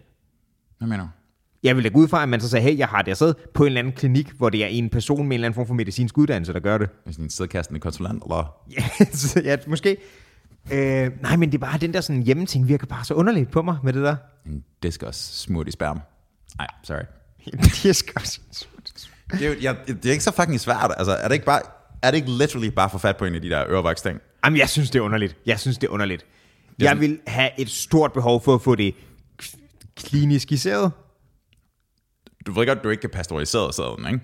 [0.78, 1.08] hvad mener du?
[1.62, 3.32] Jeg vil da gå ud fra, at man så sagde, hey, jeg har det så
[3.54, 5.66] på en eller anden klinik, hvor det er en person med en eller anden form
[5.66, 6.88] for medicinsk uddannelse, der gør det.
[7.04, 8.54] Hvis en sædkastende konsulent, eller?
[8.76, 9.96] Ja, så, ja måske.
[10.72, 13.62] Øh, nej, men det er bare den der sådan hjemmeting virker bare så underligt på
[13.62, 14.16] mig med det der.
[14.46, 16.00] En diskus smurt i sperm.
[16.58, 17.02] Nej, sorry.
[17.44, 18.40] det er skørt.
[19.30, 20.92] Det er, jo, jeg, det er ikke så fucking svært.
[20.96, 21.60] Altså, er det ikke bare...
[22.04, 24.20] Er det ikke literally bare få fat på en af de der ørevoks ting?
[24.44, 25.36] Jamen, jeg synes, det er underligt.
[25.46, 26.22] Jeg synes, det er underligt.
[26.22, 28.94] er Jeg vil have et stort behov for at få det
[29.42, 29.56] k-
[29.96, 30.92] kliniskiseret.
[32.46, 34.20] Du ved godt, du ikke kan pasteurisere sæden, ikke?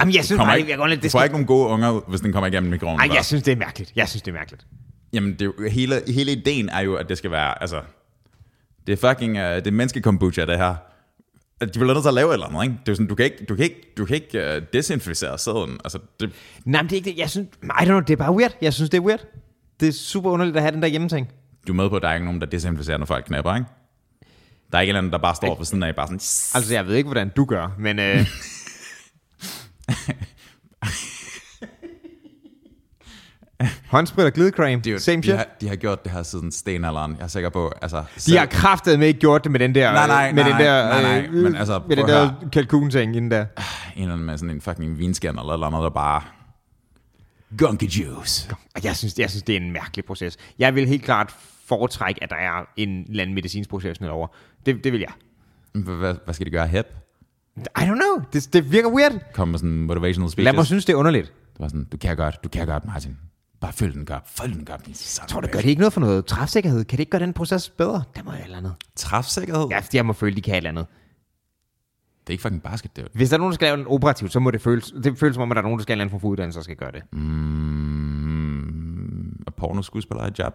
[0.00, 1.00] Jamen, jeg synes bare, ikke, det er underligt.
[1.00, 1.26] du Det får skal...
[1.26, 3.00] ikke nogen gode unger, hvis den kommer igennem mikroen.
[3.00, 3.92] Ej, jeg synes, det er mærkeligt.
[3.96, 4.66] Jeg synes, det er mærkeligt.
[5.12, 7.82] Jamen, det er hele, hele ideen er jo, at det skal være, altså,
[8.86, 10.74] det er fucking, uh, det er menneskekombucha, det her.
[11.60, 12.76] At De vil til at lave eller andet, ikke?
[12.86, 15.78] Det er sådan, du kan ikke, du kan ikke, du kan ikke uh, desinficere sæden.
[15.84, 16.30] Altså, det,
[16.64, 17.18] Nej, men det er ikke det.
[17.18, 18.52] Jeg synes, I don't know, det er bare weird.
[18.62, 19.26] Jeg synes, det er weird.
[19.80, 21.28] Det er super underligt at have den der hjemmeting.
[21.66, 23.66] du er med på, at der er ikke nogen, der desinficerer, når folk knapper, ikke?
[24.72, 26.74] Der er ikke en eller anden, der bare står ved siden af, bare sådan, Altså,
[26.74, 27.98] jeg ved ikke, hvordan du gør, men...
[27.98, 28.26] Øh...
[33.88, 35.36] Håndsprit og glidecreme, Dude, same de, shit.
[35.36, 37.16] har, de har gjort det her siden stenalderen.
[37.18, 38.04] Jeg er sikker på, altså...
[38.26, 40.66] De har kraftet med ikke gjort det med den der, Nej, nej, med nej, den
[40.66, 43.40] der, nej, nej, øh, men altså, med den der kalkunting inden der.
[43.40, 46.22] en eller anden med sådan en fucking vinskærn eller et eller andet, der bare...
[47.58, 48.54] Gunky juice.
[48.84, 50.36] Jeg synes, jeg synes, det er en mærkelig proces.
[50.58, 51.34] Jeg vil helt klart
[51.66, 54.26] foretrække, at der er en eller anden medicinsk professionel over.
[54.66, 55.10] Det, det vil jeg.
[55.82, 56.66] Hvad, hvad, skal de gøre?
[56.66, 56.86] Hep?
[57.56, 58.24] I don't know.
[58.32, 59.32] Det, det virker weird.
[59.34, 60.44] Kom med sådan en motivational speeches.
[60.44, 61.26] Lad mig synes, det er underligt.
[61.26, 63.16] Det var sådan, du kan godt, du kan godt, Martin.
[63.60, 65.92] Bare følg den godt, følg den din son Tror du, af gør det ikke noget
[65.92, 66.84] for noget træfsikkerhed?
[66.84, 68.02] Kan det ikke gøre den proces bedre?
[68.16, 68.74] Der må jeg et eller andet.
[68.96, 69.66] Træfsikkerhed?
[69.70, 70.86] Ja, jeg må føle, de kan et eller andet.
[72.20, 73.86] Det er ikke fucking basket, det er Hvis der er nogen, der skal lave en
[73.86, 75.92] operativt, så må det føles, det føles som om, at der er nogen, der skal
[75.92, 77.02] have en eller anden form for uddannelse, der skal gøre det.
[77.12, 78.58] Mm,
[79.46, 80.54] er porno skuespiller et job?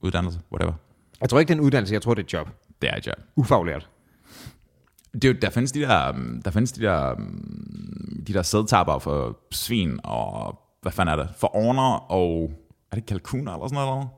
[0.00, 0.40] Uddannelse?
[0.52, 0.72] Whatever.
[1.20, 2.48] Jeg tror ikke, det er en uddannelse, jeg tror, det er et job.
[2.82, 3.16] Det er et job.
[3.36, 3.88] Ufaglært.
[5.12, 8.42] Det er jo, der findes de der, um, der findes de der, um, de der
[8.42, 12.50] sædtapper for svin og, hvad fanden er det, for orner og,
[12.92, 14.08] er det kalkuner eller sådan noget?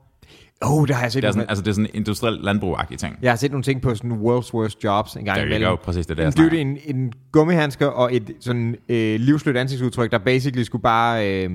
[0.63, 2.33] Åh, oh, der har jeg set Det er sådan, altså det er sådan en industriel
[2.33, 3.17] landbrug ting.
[3.21, 5.69] jeg har set nogle ting på sådan world's worst jobs en gang There you imellem.
[5.69, 9.19] go, præcis det er det, jeg en, dude, en, en gummihandsker og et sådan øh,
[9.19, 11.29] livslødt ansigtsudtryk, der basically skulle bare...
[11.29, 11.51] Øh,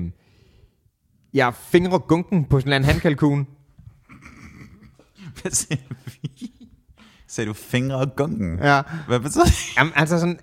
[1.33, 3.47] jeg fingre gunken på sådan en handkalkun.
[5.41, 6.51] Hvad siger vi?
[7.27, 8.59] Sagde du fingre og gunken?
[8.59, 8.81] Ja.
[9.07, 9.77] Hvad betyder det?
[9.77, 10.39] Jamen, altså sådan...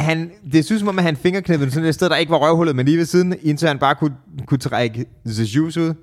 [0.00, 2.76] Han, det synes som om, at han fingerknippede sådan et sted, der ikke var røvhullet,
[2.76, 5.94] men lige ved siden, indtil han bare kunne, kunne trække the juice ud.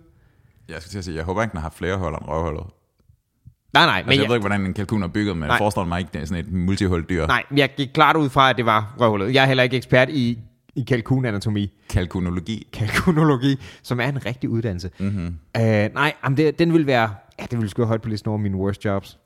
[0.69, 2.63] Jeg skal til at sige, jeg håber ikke, den har haft flere huller end røvhullet.
[3.73, 5.49] Nej, nej, Altså, men jeg jeg, ved ikke, hvordan en kalkun er bygget, men Nej.
[5.51, 7.27] jeg forestiller mig ikke, det er sådan et multihul dyr.
[7.27, 9.33] nej, jeg gik klart ud fra, at det var røvhullet.
[9.33, 10.39] Jeg er heller ikke ekspert i
[10.77, 12.67] i kalkunanatomi, Kalkunologi.
[12.73, 14.89] kalkunologi, som er en rigtig uddannelse.
[14.99, 15.25] Mm-hmm.
[15.59, 18.37] Uh, nej, jamen det, den vil være, ja, det vil sgu højt på listen over
[18.37, 19.17] mine worst jobs.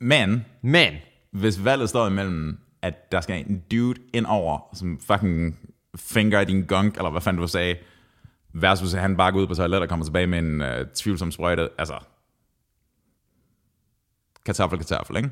[0.00, 0.92] Men Men,
[1.32, 5.58] hvis valget står imellem, at der skal en dude ind over, som fucking
[5.96, 7.76] finger i din gunk, eller hvad fanden du sagde,
[8.52, 11.30] versus at han bare går ud på toilet og kommer tilbage med en uh, tvivlsom
[11.30, 11.68] sprøjte.
[11.78, 11.94] Altså,
[14.46, 15.30] kartoffel, kartoffel, ikke?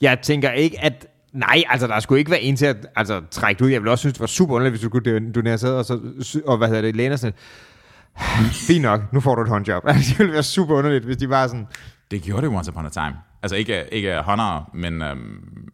[0.00, 3.58] jeg tænker ikke, at Nej, altså der skulle ikke være en til at altså, trække
[3.58, 3.70] det ud.
[3.70, 6.00] Jeg ville også synes, det var super underligt, hvis du kunne donere sæd, og, så,
[6.46, 7.34] og hvad hedder det, læne sådan
[8.68, 9.82] fint nok, nu får du et håndjob.
[9.88, 11.66] Altså, det ville være super underligt, hvis de var sådan,
[12.10, 13.16] Det gjorde det once upon a time.
[13.42, 15.68] Altså ikke, ikke håndere, men øhm,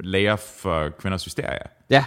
[0.00, 1.58] læger for kvinders hysteria.
[1.90, 2.04] ja,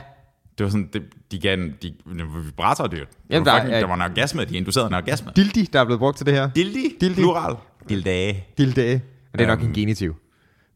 [0.58, 3.06] Det var sådan, det, de gav en, de, det var vibratordyr.
[3.30, 5.32] Jamen, der er- fucking, der var en orgasme, de inducerede en orgasme.
[5.36, 6.50] dildi, der er blevet brugt til det her.
[6.50, 7.16] Dildi, Dildi.
[7.22, 7.56] plural.
[7.90, 8.46] Dildage.
[8.58, 9.02] Dilde.
[9.34, 9.68] Og det er nok Øhm.
[9.68, 10.16] en genitiv.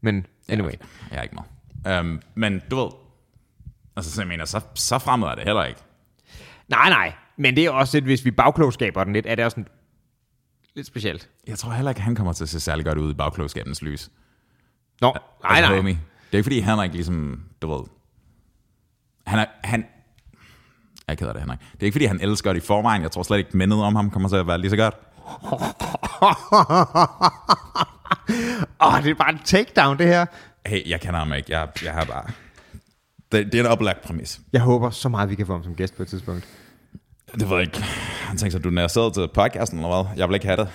[0.00, 0.70] Men anyway.
[0.72, 0.76] Ja,
[1.10, 1.34] jeg er ikke
[1.84, 2.00] meget.
[2.00, 2.88] Um, men du ved,
[3.96, 5.80] altså så jeg mener, så, så fremmed er det heller ikke.
[6.68, 7.12] Nej, nej.
[7.36, 9.68] Men det er også lidt, hvis vi bagklogskaber den lidt, er det også sådan,
[10.74, 11.28] lidt specielt.
[11.46, 14.10] Jeg tror heller ikke, han kommer til at se særlig godt ud i bagklogskabens lys.
[15.00, 15.76] Nå, nej, altså, nej.
[15.76, 15.98] Homie.
[16.26, 17.84] Det er ikke fordi, han ikke ligesom, du ved,
[19.26, 19.86] han er, han,
[21.08, 21.58] jeg keder det, Henrik.
[21.58, 23.02] Det er ikke fordi, han elsker det i forvejen.
[23.02, 24.94] Jeg tror slet ikke, mindet om ham kommer til at være lige så godt.
[28.80, 30.26] Åh, oh, det er bare en takedown, det her.
[30.66, 31.52] Hey, jeg kender ham ikke.
[31.52, 32.24] Jeg, jeg har bare...
[33.32, 34.40] Det, det er en oplagt præmis.
[34.52, 36.48] Jeg håber så meget, vi kan få ham som gæst på et tidspunkt.
[37.34, 37.82] Det ved jeg ikke.
[38.28, 40.16] Han tænker sig, du er siddet til podcasten eller hvad?
[40.16, 40.68] Jeg vil ikke have det.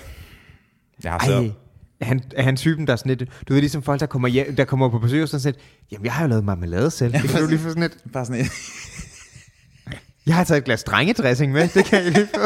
[1.04, 1.54] Jeg har selv.
[2.02, 3.30] Er han, er han typen, der er sådan lidt...
[3.48, 5.66] Du ved, ligesom folk, der kommer, hjem, der kommer på besøg og sådan lidt...
[5.92, 7.14] Jamen, jeg har jo lavet marmelade selv.
[7.14, 7.98] Det kan du lige få sådan lidt...
[8.14, 8.48] Bare sådan et,
[10.26, 11.68] Jeg har taget et glas drengedressing med.
[11.68, 12.46] Det kan jeg lige få.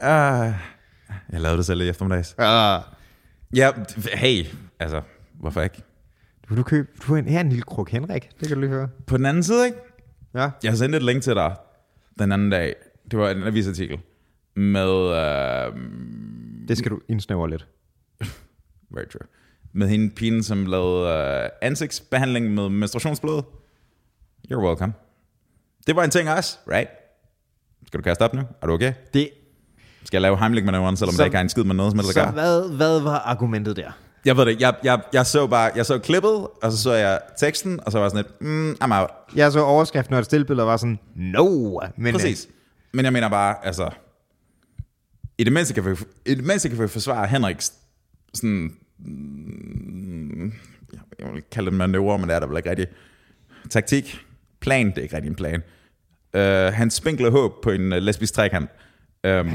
[0.00, 0.52] uh,
[1.32, 2.34] jeg lavede det selv i eftermiddags.
[2.38, 2.92] Uh,
[3.56, 3.70] Ja,
[4.12, 4.46] hey,
[4.80, 5.02] altså,
[5.40, 5.82] hvorfor ikke?
[6.48, 6.88] vil du købe...
[6.96, 8.28] Du får en, her er en lille kruk Henrik.
[8.40, 8.88] Det kan du lige høre.
[9.06, 9.78] På den anden side, ikke?
[10.34, 10.50] Ja.
[10.62, 11.56] Jeg har sendt et link til dig
[12.18, 12.74] den anden dag.
[13.10, 13.98] Det var en avisartikel
[14.56, 15.78] med, uh,
[16.68, 17.66] Det skal du indsnævre lidt.
[18.94, 19.26] very true,
[19.72, 23.42] med hende pigen, som lavede uh, ansigtsbehandling med menstruationsblod.
[24.52, 24.92] You're welcome.
[25.86, 26.90] Det var en ting også, right?
[27.86, 28.42] Skal du kaste op nu?
[28.62, 28.92] Er du okay?
[29.14, 29.30] Det,
[30.04, 31.98] Skal jeg lave heimlich manøvren, selvom Så- der ikke er en skid med noget som
[31.98, 33.90] helst at så hvad, hvad var argumentet der?
[34.24, 34.60] Jeg ved det.
[34.60, 36.30] Jeg, jeg, jeg så bare, jeg så klippet,
[36.62, 39.10] og så så jeg teksten, og så var jeg sådan lidt, mm, I'm out.
[39.36, 41.80] Jeg så overskriften, og et stillbillede var sådan, no.
[41.96, 42.48] Men, Præcis.
[42.92, 43.90] Men jeg mener bare, altså,
[45.42, 45.90] i det mindste kan vi,
[46.26, 47.72] i det mindste kan vi forsvare Henriks
[48.34, 50.52] sådan, mm,
[51.18, 52.90] jeg vil kalde det manøvre, men det er der vel ikke rigtigt.
[53.70, 54.18] Taktik,
[54.60, 55.62] plan, det er ikke rigtig en plan.
[56.36, 58.70] Uh, han spinkler håb på en uh, lesbisk trekant.
[59.28, 59.30] Um,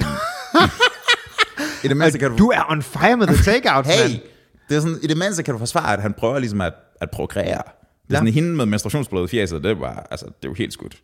[1.83, 4.21] I det mindste kan Øh, du er on fire med the takeout, hey, mand.
[4.69, 7.11] det er sådan, i det mindste kan du forsvare, at han prøver ligesom at, at
[7.11, 7.57] prokreere.
[7.57, 7.63] Det er
[8.09, 8.15] Ja.
[8.15, 11.01] sådan, hende med menstruationsblod i fjeset, det var, altså, det er jo helt skudt.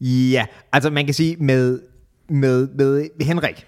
[0.00, 1.80] Ja, altså man kan sige med,
[2.28, 3.66] med, med Henrik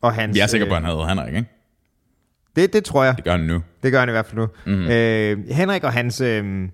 [0.00, 0.36] og hans...
[0.36, 1.48] Jeg er sikker på, at øh, han havde Henrik, ikke?
[2.56, 3.16] Det, det tror jeg.
[3.16, 3.62] Det gør han nu.
[3.82, 4.46] Det gør han i hvert fald nu.
[4.66, 4.74] Mhm.
[4.74, 4.90] Mm-hmm.
[4.90, 6.68] Øh, Henrik og hans øh,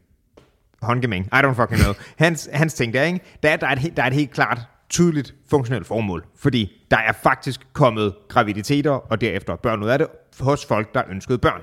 [0.83, 3.21] håndgemæng, I don't fucking know, hans, hans ting der, ikke?
[3.43, 6.73] Der, er, der, er et, helt- der er et helt klart tydeligt funktionelt formål, fordi
[6.91, 10.07] der er faktisk kommet graviditeter og derefter børn ud af det
[10.41, 11.61] hos folk, der ønskede børn.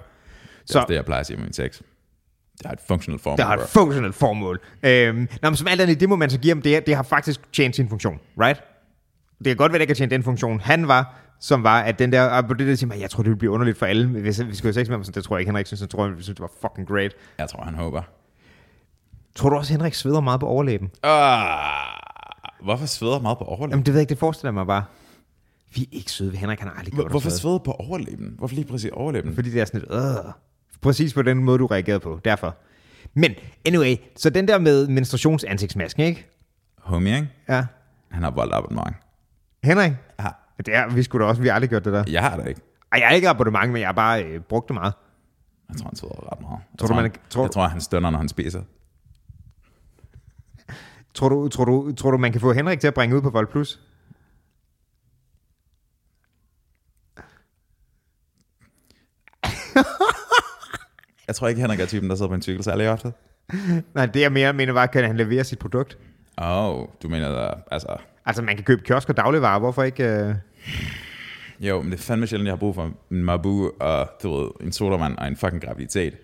[0.67, 1.82] Det er også det, jeg plejer at sige med min tekst.
[2.58, 3.38] Det har et funktionelt formål.
[3.38, 4.60] Der har et funktionelt formål.
[4.84, 7.04] Øhm, nå, men som alt andet, det må man så give ham, det, det har
[7.04, 8.62] faktisk tjent sin funktion, right?
[9.43, 11.99] Det kan godt være, at ikke har tjent den funktion, han var, som var, at
[11.99, 13.86] den der, og på det der siger man, jeg tror, det ville blive underligt for
[13.86, 15.82] alle, hvis vi skulle have sex med ham, så det tror jeg ikke, Henrik synes,
[15.82, 17.12] jeg tror, han synes, det var fucking great.
[17.38, 18.01] Jeg tror, han håber.
[19.36, 20.86] Tror du også, Henrik sveder meget på overlæben?
[21.06, 21.12] Uh,
[22.65, 23.69] hvorfor sveder meget på overlæben?
[23.71, 24.84] Jamen, det ved jeg ikke, det forestiller jeg mig bare.
[25.75, 28.34] Vi er ikke søde ved Henrik, han har aldrig gjort Hvor- Hvorfor sveder på overlæben?
[28.38, 29.36] Hvorfor lige præcis overlæben?
[29.36, 30.32] Fordi det er sådan lidt, øh,
[30.82, 32.56] præcis på den måde, du reagerede på, derfor.
[33.13, 33.32] Men,
[33.65, 36.27] anyway, så den der med menstruationsansigtsmasken, ikke?
[36.77, 37.30] Homie, ikke?
[37.49, 37.65] Ja.
[38.12, 38.95] Han har voldt abonnement.
[39.63, 39.91] Henrik?
[40.19, 42.04] Ja, Det er, vi skulle da også, vi har aldrig gjort det der.
[42.08, 42.62] jeg har det ikke.
[42.91, 44.93] Ej, jeg er ikke abonnement, men jeg har bare øh, brugt det meget.
[45.69, 46.60] Jeg tror, han sveder ret meget.
[46.71, 48.62] Jeg Tror du, han, man- tror- Jeg tror, han stønner, når han spiser.
[51.13, 53.30] Tror du, tror, du, tror du, man kan få Henrik til at bringe ud på
[53.30, 53.80] Vold Plus?
[61.28, 63.13] Jeg tror ikke, Henrik er typen, der sidder på en cykel særlig ofte.
[63.93, 65.97] Nej, det jeg mere mener var, kan han levere sit produkt?
[66.41, 67.97] Åh, oh, du mener, der, altså...
[68.25, 70.04] Altså, man kan købe kiosk og dagligvarer, hvorfor ikke?
[70.04, 70.36] Øh...
[71.60, 74.49] Jo, men det er fandme sjældent, jeg har brug for en Mabu og, du ved,
[74.62, 76.17] en sodavand og en fucking graviditet.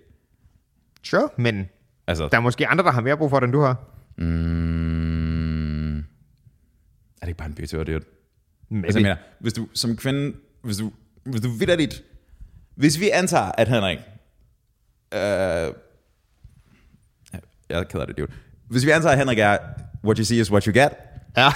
[1.03, 1.69] Sure, men
[2.07, 3.77] Altså, der er måske andre, der har mere brug for det, end du har.
[4.17, 6.01] mm, er
[7.21, 7.99] det ikke bare en er
[8.69, 8.87] Maybe.
[8.87, 10.91] Altså, jeg mener, hvis du som kvinde, hvis du,
[11.23, 12.03] hvis du vidderligt,
[12.75, 13.97] hvis vi antager, at Henrik
[15.13, 15.73] øh,
[17.69, 18.31] jeg er ked af det, dude.
[18.69, 19.57] Hvis vi antager, at Henrik er,
[20.05, 20.89] what you see is what you get,
[21.37, 21.49] Ja.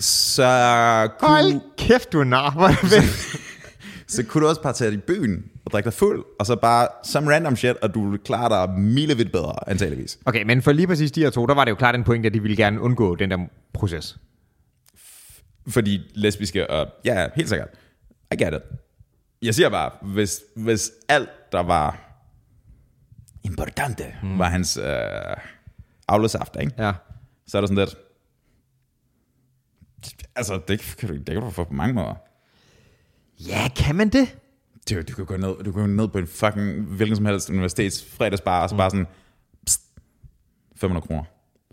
[0.00, 2.72] så kunne, Hold kæft, du er nar.
[4.08, 6.88] Så kunne du også bare tage i byen og drikke dig fuld, og så bare
[7.04, 10.18] some random shit, og du vil klare dig milevidt bedre, antageligvis.
[10.24, 12.26] Okay, men for lige præcis de her to, der var det jo klart en point,
[12.26, 13.38] at de ville gerne undgå den der
[13.74, 14.18] proces.
[15.68, 17.68] Fordi lesbiske, og ja, helt sikkert.
[18.32, 18.60] I get it.
[19.42, 21.98] Jeg siger bare, hvis, hvis alt, der var
[23.44, 24.38] importante, mm.
[24.38, 24.84] var hans øh,
[26.08, 26.72] afløsaften, ikke?
[26.78, 26.92] Ja.
[27.46, 27.96] så er der sådan lidt...
[30.36, 32.14] Altså, det kan, du, det kan du få på mange måder.
[33.48, 34.36] Ja, kan man det?
[34.90, 37.50] Du, du kan gå ned, du kan gå ned på en fucking hvilken som helst
[37.50, 39.06] universitets fredagsbar, og så bare sådan,
[39.66, 39.80] pst,
[40.76, 41.24] 500 kroner.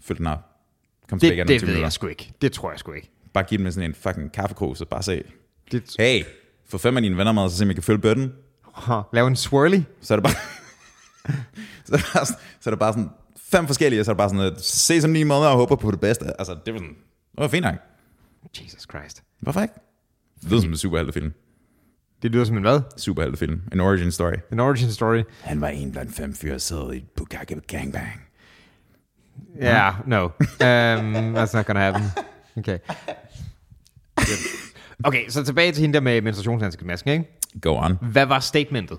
[0.01, 0.39] Fyld den op.
[1.09, 1.81] Kom Det, det 10 ved minutter.
[1.81, 2.33] jeg sgu ikke.
[2.41, 3.11] Det tror jeg sgu ikke.
[3.33, 5.23] Bare giv dem sådan en fucking kaffekrus, og bare se,
[5.71, 6.23] Det, hey,
[6.65, 8.33] få fem af dine venner med, så se om I kan fylde bøtten.
[9.13, 9.81] Lave en swirly.
[10.01, 10.33] Så er det bare,
[11.85, 13.09] så er det bare, så er det bare sådan
[13.51, 15.75] fem forskellige, og så er det bare sådan, at se som ni måneder og håber
[15.75, 16.25] på det bedste.
[16.39, 16.95] Altså, det var sådan,
[17.31, 17.75] det var fint nok.
[18.63, 19.23] Jesus Christ.
[19.39, 19.73] Hvorfor ikke?
[20.41, 21.33] Det lyder som en superheltefilm.
[22.21, 22.81] Det lyder som en hvad?
[22.97, 23.61] Superheltefilm.
[23.73, 24.33] En origin story.
[24.51, 25.23] En origin story.
[25.41, 28.21] Han var en blandt fem fyre, sad i et Bukake gangbang.
[29.61, 30.23] Ja, yeah, no.
[30.25, 32.03] Um, that's not gonna happen.
[32.57, 32.77] Okay.
[35.03, 37.25] Okay, så tilbage til hende der med menstruationshandskemasken, ikke?
[37.61, 37.97] Go on.
[38.01, 38.97] Hvad var statementet?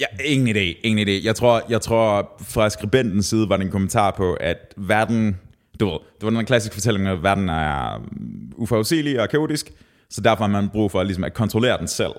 [0.00, 1.24] Ja, ingen idé, ingen idé.
[1.24, 5.36] Jeg tror, jeg tror fra skribentens side var det en kommentar på, at verden,
[5.80, 9.72] du ved, det var den klassiske fortælling, at verden er um, uforudsigelig og kaotisk,
[10.10, 12.12] så derfor har man brug for ligesom, at kontrollere den selv.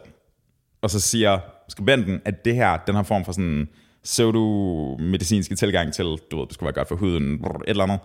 [0.81, 3.67] Og så siger skribenten, at det her, den her form for sådan
[4.03, 7.99] pseudo-medicinske tilgang til, du ved, det skulle være godt for huden, et eller andet,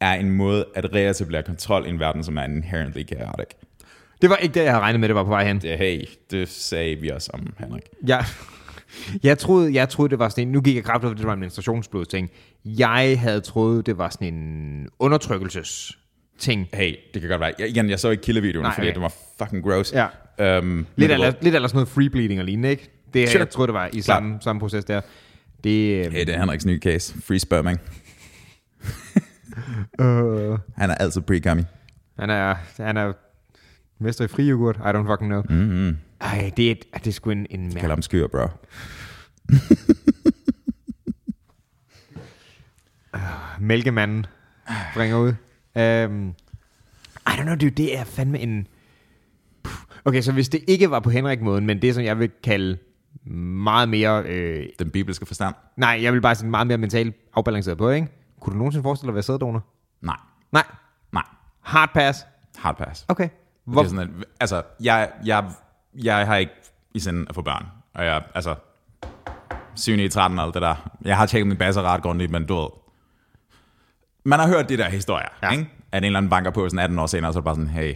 [0.00, 3.46] er en måde at reetablere kontrol i en verden, som er inherently chaotic.
[4.22, 5.58] Det var ikke det, jeg havde regnet med, det var på vej hen.
[5.58, 7.82] Det, hey, det sagde vi også om, Henrik.
[8.06, 8.24] Jeg,
[9.22, 10.52] jeg, troede, jeg troede, det var sådan en...
[10.52, 12.30] Nu gik jeg kraftigt, det var en menstruationsblod ting.
[12.64, 15.98] Jeg havde troet, det var sådan en undertrykkelses
[16.38, 16.68] ting.
[16.74, 17.52] Hey, det kan godt være.
[17.58, 18.94] Jeg, igen, jeg så ikke kildevideoen, Nej, fordi okay.
[18.94, 19.92] det var fucking gross.
[20.38, 20.58] Ja.
[20.58, 22.90] Um, Lidt eller, lidt eller sådan noget free bleeding og lignende, ikke?
[23.14, 23.38] Det, Sure.
[23.38, 25.00] jeg troede, det var i samme, samme proces der.
[25.64, 27.14] Det, øh, Hey, det er Henriks nye case.
[27.22, 27.80] Free sperming.
[30.00, 31.62] øh, Han er altid pre-gummy.
[32.18, 33.12] han, er, han er
[34.02, 34.76] mester i fri yoghurt.
[34.76, 35.42] I don't fucking know.
[35.48, 35.96] Mm-hmm.
[36.20, 37.88] Ej, det er, det er sgu en, en Kalder mærke.
[37.88, 38.46] ham skyer, bro.
[43.60, 44.26] Mælkemanden
[44.94, 45.28] bringer ud.
[46.08, 46.28] Um,
[47.26, 48.66] I don't know, dude, det er fandme en...
[50.04, 52.78] Okay, så hvis det ikke var på Henrik-måden, men det, som jeg vil kalde
[53.64, 54.22] meget mere...
[54.26, 55.54] Øh, Den bibelske forstand?
[55.76, 58.08] nej, jeg vil bare sige meget mere mentalt afbalanceret på, ikke?
[58.40, 59.64] Kunne du nogensinde forestille dig at være sæddonor?
[60.02, 60.16] Nej.
[60.52, 60.64] Nej.
[61.12, 61.24] Nej.
[61.60, 62.26] Hard pass.
[62.56, 63.04] Hard pass.
[63.08, 63.28] Okay.
[63.64, 65.44] Hvor, Det er sådan, at, altså, jeg, jeg,
[65.94, 66.52] jeg har ikke
[66.94, 67.66] i sinde at få børn.
[67.94, 68.54] Og jeg, altså,
[69.74, 69.92] 7.
[69.92, 70.90] i 13 og alt det der.
[71.04, 72.68] Jeg har tjekket min baser ret grundigt, men du ved.
[74.24, 75.50] Man har hørt de der historier, Ja.
[75.50, 75.68] ikke?
[75.92, 77.68] At en eller anden banker på sådan 18 år senere, så er det bare sådan,
[77.70, 77.94] hey,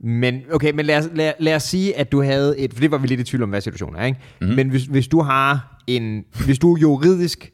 [0.00, 2.90] Men okay, men lad os, lad, lad os sige, at du havde et, for det
[2.90, 4.18] var vi lidt i tvivl om, hvad situationen er, ikke?
[4.40, 4.56] Mm-hmm.
[4.56, 7.52] Men hvis, hvis du har en, hvis du juridisk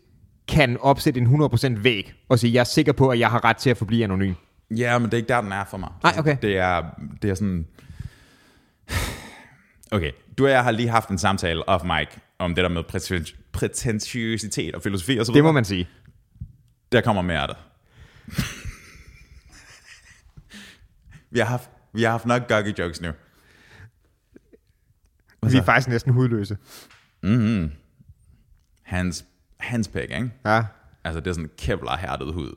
[0.49, 3.57] kan opsætte en 100% væg og sige, jeg er sikker på, at jeg har ret
[3.57, 4.35] til at forblive anonym.
[4.77, 5.89] Ja, men det er ikke der, den er for mig.
[6.03, 6.37] Nej, okay.
[6.43, 6.83] Det er,
[7.23, 7.67] det er sådan...
[9.93, 12.83] Okay, du og jeg har lige haft en samtale off mic om det der med
[12.85, 15.49] præten- prætentiøsitet og filosofi og så Det videre.
[15.49, 15.89] må man sige.
[16.93, 17.57] Der kommer mere af det.
[21.31, 23.09] vi, har haft, vi har haft nok guggy jokes nu.
[25.43, 26.57] Vi er faktisk næsten hudløse.
[28.83, 29.25] Hans,
[29.61, 30.31] hans pæk, ikke?
[30.45, 30.63] Ja.
[31.05, 32.55] Altså, det er sådan kevlar-hærdet hud.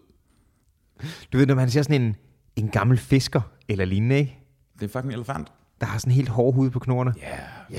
[1.33, 2.15] Du ved, når man ser sådan en,
[2.55, 4.37] en gammel fisker eller lignende, ikke?
[4.79, 5.51] Det er fucking elefant.
[5.81, 7.13] Der har sådan en helt hård hud på knoerne.
[7.17, 7.39] Ja, yeah,
[7.71, 7.77] Ja.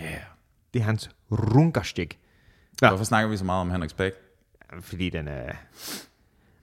[0.00, 0.10] Yeah.
[0.12, 0.20] Yeah.
[0.74, 2.18] Det er hans runkerstik.
[2.82, 2.88] Ja.
[2.88, 4.12] Hvorfor snakker vi så meget om Henriks pæk?
[4.80, 5.52] Fordi den er...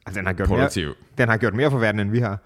[0.06, 0.94] Altså, den har gjort mere, Produktiv.
[1.18, 2.38] den har gjort mere for verden, end vi har.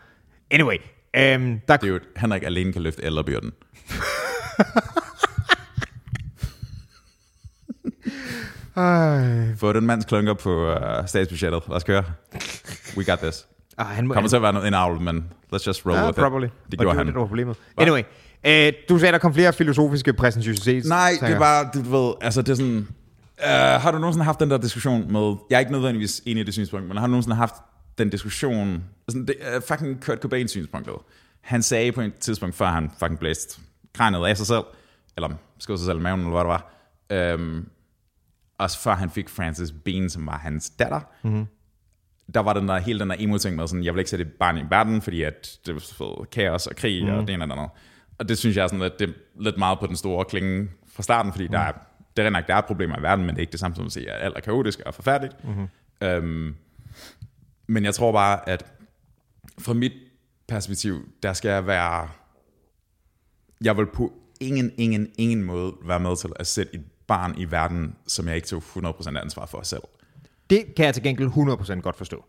[0.52, 0.78] Anyway,
[1.14, 3.52] øhm, der, Det er jo, Henrik alene kan løfte ældrebyrden.
[8.78, 11.64] øh, Få den mands klunker på uh, statsbudgettet.
[11.68, 12.04] Lad os køre.
[12.98, 13.48] We got this.
[13.78, 16.06] Ah, han må, Kommer til at være noget- en avl, men let's just roll Ja,
[16.06, 16.46] with probably.
[16.46, 16.52] it.
[16.71, 17.06] Det Og gjorde var han.
[17.08, 17.58] Det, der var problemet.
[17.78, 18.04] Anyway,
[18.46, 20.90] øh, du sagde, der kom flere filosofiske præsentationsiteter.
[20.90, 22.88] Nej, det er bare, du ved, altså det er sådan...
[23.44, 25.36] Uh, har du nogensinde haft den der diskussion med...
[25.50, 27.56] Jeg er ikke nødvendigvis enig i det synspunkt, men har du nogensinde haft
[27.98, 28.84] den diskussion...
[29.10, 30.94] Sådan, det er fucking Kurt Cobain synspunktet.
[31.42, 33.62] Han sagde på et tidspunkt, før han fucking blæste
[33.94, 34.63] kranet af sig selv,
[35.15, 36.48] eller skød sig selv i maven, eller hvad det
[37.30, 37.67] var, um,
[38.60, 41.46] også før han fik Frances Bean, som var hans datter, mm-hmm.
[42.34, 44.32] Der var den der, hele den der emo-ting med sådan, jeg vil ikke sætte et
[44.32, 47.12] barn i verden, fordi at det var kaos og krig mm.
[47.12, 47.69] og det ene det andet.
[48.17, 50.69] Og det synes jeg er sådan, at det er lidt meget på den store klinge
[50.88, 51.52] fra starten, fordi mm.
[51.52, 51.71] der er
[52.17, 53.86] det er nok, der er problemer i verden, men det er ikke det samme som
[53.86, 55.44] at sige, at alt er kaotisk og forfærdeligt.
[55.44, 55.67] Mm-hmm.
[56.02, 56.56] Øhm,
[57.67, 58.65] men jeg tror bare, at
[59.60, 59.94] fra mit
[60.48, 62.10] perspektiv, der skal jeg være...
[63.62, 67.52] Jeg vil på ingen, ingen, ingen måde være med til at sætte et barn i
[67.52, 69.82] verden, som jeg ikke tog 100% ansvar for selv.
[70.54, 72.25] Det kan jeg til gengæld 100% godt forstå.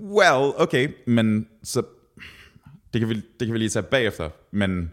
[0.00, 1.82] Well, okay, men så...
[2.92, 4.90] Det kan vi, det kan vi lige tage bagefter, men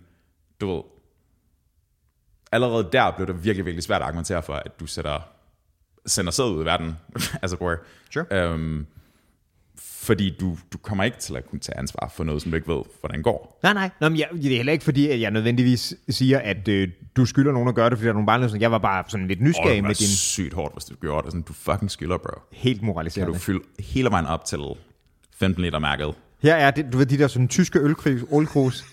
[0.62, 0.82] du ved...
[2.52, 5.20] Allerede der blev det virkelig, virkelig svært at argumentere for, at du sætter,
[6.06, 6.98] sender sæd ud i verden,
[7.42, 7.76] altså bror.
[8.14, 8.26] Sure.
[8.32, 8.86] Øhm,
[10.06, 12.68] fordi du, du kommer ikke til at kunne tage ansvar for noget, som du ikke
[12.76, 13.60] ved, hvordan går.
[13.64, 13.90] Nej, nej.
[14.02, 16.88] Nå, men jeg, det er heller ikke fordi, at jeg nødvendigvis siger, at øh,
[17.18, 18.64] du skylder nogen at gøre det, fordi der er nogle barnløsninger.
[18.64, 21.32] Jeg var bare sådan lidt nysgerrig med din sygt hårdt, hvis du gjorde det.
[21.32, 22.40] Sådan, du fucking skylder, bro.
[22.52, 23.34] helt Kan moraliserende.
[23.34, 24.60] du fylde hele vejen op til
[25.40, 26.14] 15 liter mærket?
[26.44, 28.86] Her er det, du ved, de der sådan tyske ølkrus, ølkrus.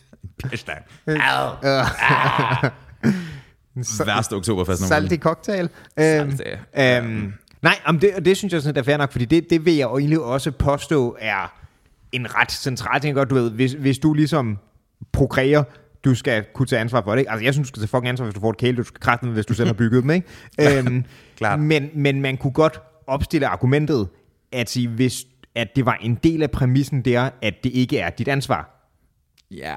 [0.43, 0.73] Bitch, da.
[4.07, 5.69] Værste oktoberfest saltig cocktail.
[5.99, 6.59] Øhm, Saltig.
[6.79, 7.33] øhm,
[7.63, 9.75] nej, om det, og det synes jeg sådan, er fair nok, fordi det, det vil
[9.75, 11.53] jeg jo egentlig også påstå er
[12.13, 13.17] en ret central ting.
[13.17, 14.59] Godt, du ved, hvis, hvis du ligesom
[15.13, 15.65] prokreer,
[16.05, 17.19] du skal kunne tage ansvar for det.
[17.19, 17.31] Ikke?
[17.31, 19.01] Altså, jeg synes, du skal tage fucking ansvar, hvis du får et kæle, du skal
[19.01, 20.11] kræfte hvis du selv har bygget dem.
[20.11, 20.27] Ikke?
[20.79, 21.05] øhm,
[21.37, 21.61] Klart.
[21.61, 24.09] Men, men man kunne godt opstille argumentet,
[24.53, 28.11] at sige, hvis at det var en del af præmissen der, at det ikke er
[28.11, 28.89] dit ansvar.
[29.51, 29.77] Ja,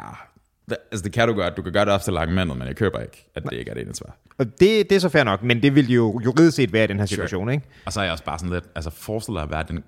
[0.72, 1.58] altså det kan du godt.
[1.58, 3.76] Du kan gøre det op til argumentet, men jeg køber ikke, at det ikke er
[3.76, 4.18] det ansvar.
[4.38, 6.88] Og det, det er så fair nok, men det vil jo juridisk set være i
[6.88, 7.66] den her situation, ikke?
[7.86, 9.84] Og så er jeg også bare sådan lidt, altså forestil dig at være den,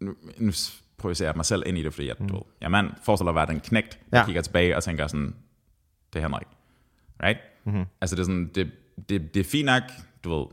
[0.00, 0.52] nu, nu
[0.98, 2.28] projicerer jeg mig selv ind i det, fordi jeg, mm.
[2.28, 4.24] du ved, mand, forestil dig at være den knægt, der Ja.
[4.24, 5.34] kigger tilbage og tænker sådan,
[6.12, 6.46] det er Henrik.
[7.22, 7.38] Right?
[7.64, 7.84] Mm-hmm.
[8.00, 8.70] Altså det er sådan, det,
[9.08, 9.82] det, det er fint nok,
[10.24, 10.46] du ved,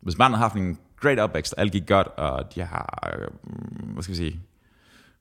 [0.00, 3.28] hvis barnet har haft en great opvækst, alt gik godt, og de har, øh,
[3.92, 4.40] hvad skal vi sige,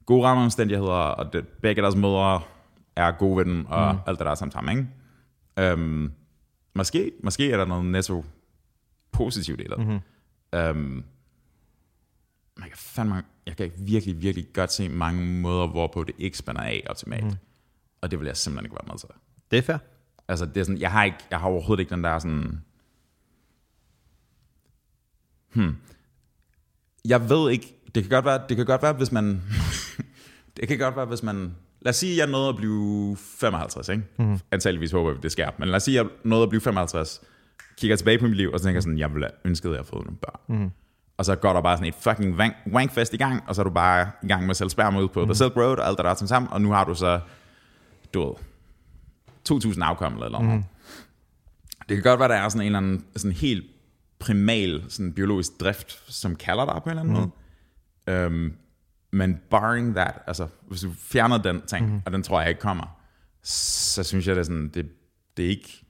[0.06, 2.42] gode rammeomstændigheder, og det, begge deres mødre
[2.98, 4.00] er gode ved dem, og mm.
[4.08, 5.72] alt det der er sammen sammen, ikke?
[5.72, 6.12] Øhm,
[6.76, 8.26] måske, måske er der noget netto
[9.12, 9.78] positivt i det.
[9.78, 10.00] Mm-hmm.
[10.54, 11.04] Øhm,
[12.58, 16.62] man kan fandme, jeg kan virkelig, virkelig godt se mange måder, hvorpå det ikke spænder
[16.62, 17.26] af optimalt.
[17.26, 17.32] Mm.
[18.02, 19.10] Og det vil jeg simpelthen ikke være med til.
[19.52, 19.78] Det er fair.
[20.28, 22.62] Altså, det er sådan, jeg har, ikke, jeg har overhovedet ikke den der sådan...
[25.54, 25.76] Hmm.
[27.06, 29.42] Jeg ved ikke, det kan godt være, det kan godt være hvis man...
[30.58, 31.56] det kan godt være, hvis man...
[31.88, 34.04] Lad os sige, at jeg nåede at blive 55, ikke?
[34.20, 34.40] Mm.
[34.52, 35.50] Antageligvis håber jeg, det sker.
[35.58, 37.22] Men lad os sige, at jeg nåede at blive 55,
[37.78, 39.78] kigger tilbage på mit liv, og så tænker sådan, jeg ville have ønsket, at jeg
[39.78, 40.62] havde fået nogle børn.
[40.62, 40.72] Mm.
[41.18, 43.64] Og så går der bare sådan et fucking wank, wankfest i gang, og så er
[43.64, 45.26] du bare i gang med at sælge sperma ud på mm.
[45.26, 47.20] The Silk Road, og alt det der er sammen, og nu har du så,
[48.14, 48.34] du ved,
[49.52, 50.56] 2.000 afkom eller noget.
[50.56, 50.64] Mm.
[51.90, 53.66] Det kan godt være, der er sådan en eller anden sådan helt
[54.20, 57.32] primal sådan biologisk drift, som kalder dig på en eller anden mm.
[58.08, 58.20] måde.
[58.20, 58.54] Øhm,
[59.18, 62.02] men barring that, altså hvis du fjerner den ting, mm.
[62.06, 63.00] og den tror jeg ikke kommer,
[63.44, 64.90] så synes jeg, det er sådan, det,
[65.38, 65.84] det er ikke...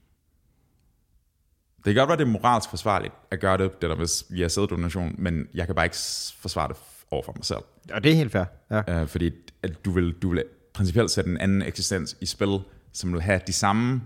[1.84, 4.40] Det kan godt være, det er moralsk forsvarligt at gøre det, det der hvis vi
[4.40, 5.96] har sæddonation, men jeg kan bare ikke
[6.40, 6.76] forsvare det
[7.10, 7.60] over for mig selv.
[7.92, 8.44] Og det er helt fair.
[8.70, 9.00] Ja.
[9.00, 9.30] Øh, fordi
[9.62, 12.58] at du, vil, du vil principielt sætte en anden eksistens i spil,
[12.92, 14.02] som vil have de samme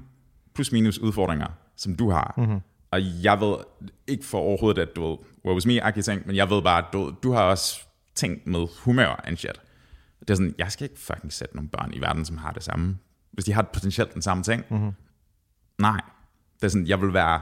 [0.54, 1.46] plus-minus udfordringer,
[1.76, 2.34] som du har.
[2.36, 2.60] Mm-hmm.
[2.90, 3.56] Og jeg ved
[4.06, 6.92] ikke for overhovedet, at du ved, what was me ting, men jeg ved bare, at
[6.92, 7.80] du, du har også
[8.14, 9.60] ting med humør and shit.
[10.20, 12.62] Det er sådan, jeg skal ikke fucking sætte nogle børn i verden, som har det
[12.62, 12.98] samme.
[13.32, 14.64] Hvis de har potentielt den samme ting.
[14.70, 14.92] Mm-hmm.
[15.78, 16.00] Nej.
[16.60, 17.40] Det er sådan, jeg vil være...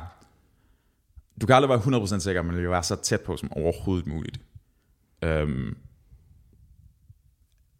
[1.40, 4.06] Du kan aldrig være 100% sikker, men du vil være så tæt på som overhovedet
[4.06, 4.40] muligt.
[5.22, 5.76] Øhm,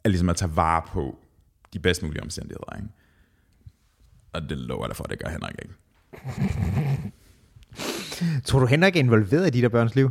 [0.04, 1.18] er ligesom at tage vare på
[1.72, 2.76] de bedst mulige omstændigheder.
[2.76, 2.88] Ikke?
[4.32, 5.74] Og det lover jeg dig for, at det gør Henrik ikke.
[8.46, 10.10] Tror du, Henrik er involveret i de der børns liv?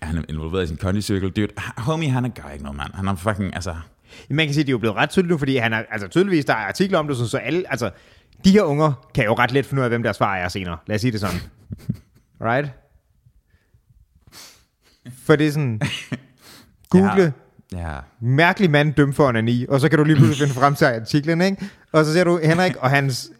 [0.00, 1.30] Er han involveret i sin kondicykel?
[1.30, 2.94] Dude, homie, han er gør ikke noget, mand.
[2.94, 3.74] Han er fucking, altså...
[4.30, 6.08] Man kan sige, at det er jo blevet ret tydeligt nu, fordi han er, altså
[6.08, 7.90] tydeligvis, der er artikler om det, sådan, så alle, altså,
[8.44, 10.76] de her unger kan jo ret let finde ud af, hvem deres far er senere.
[10.86, 11.40] Lad os sige det sådan.
[12.40, 12.70] Right?
[15.24, 15.80] For det er sådan,
[16.90, 17.32] google,
[17.72, 17.98] Ja, ja.
[18.20, 21.40] mærkelig mand dømt for onani, og så kan du lige pludselig finde frem til artiklen,
[21.40, 21.70] ikke?
[21.92, 23.30] Og så ser du Henrik og hans,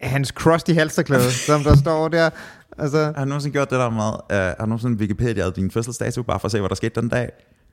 [0.00, 2.30] hans crusty halsterklæde, som der står der.
[2.78, 6.22] Altså, Har du nogensinde gjort det der med, uh, har du nogensinde Wikipedia din fødselsdato,
[6.22, 7.30] bare for at se, hvad der skete den dag?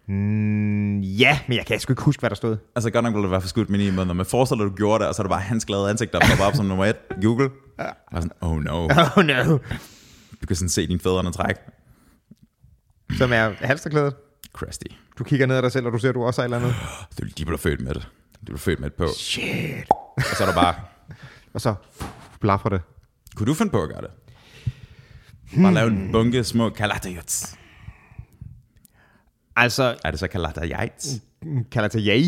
[0.07, 2.57] mm, ja, men jeg kan sgu ikke huske, hvad der stod.
[2.75, 4.75] Altså godt nok ville det være for skudt min i måneder, men forestil dig, du
[4.75, 6.85] gjorde det, og så er det bare hans glade ansigt, der popper op som nummer
[6.85, 6.95] et.
[7.21, 7.49] Google.
[7.77, 8.89] Bare sådan, oh no.
[9.17, 9.57] Oh no.
[10.41, 11.55] Du kan sådan se dine fædrene træk.
[13.17, 14.15] Som er halsterklædet.
[14.53, 14.85] Crusty.
[15.19, 16.67] Du kigger ned ad dig selv, og du ser, at du også har et eller
[16.67, 16.75] andet.
[17.21, 18.07] Du, de blev født med det.
[18.41, 19.07] De blev født med det på.
[19.17, 19.85] Shit.
[20.15, 20.75] Og så er der bare,
[21.53, 21.75] Og så
[22.41, 22.81] blaffer det.
[23.35, 24.09] kunne du finde på at gøre det?
[25.55, 27.57] Bare lave en bunke små kalatajats.
[29.55, 30.27] Altså, Er det så
[31.87, 32.23] til jay.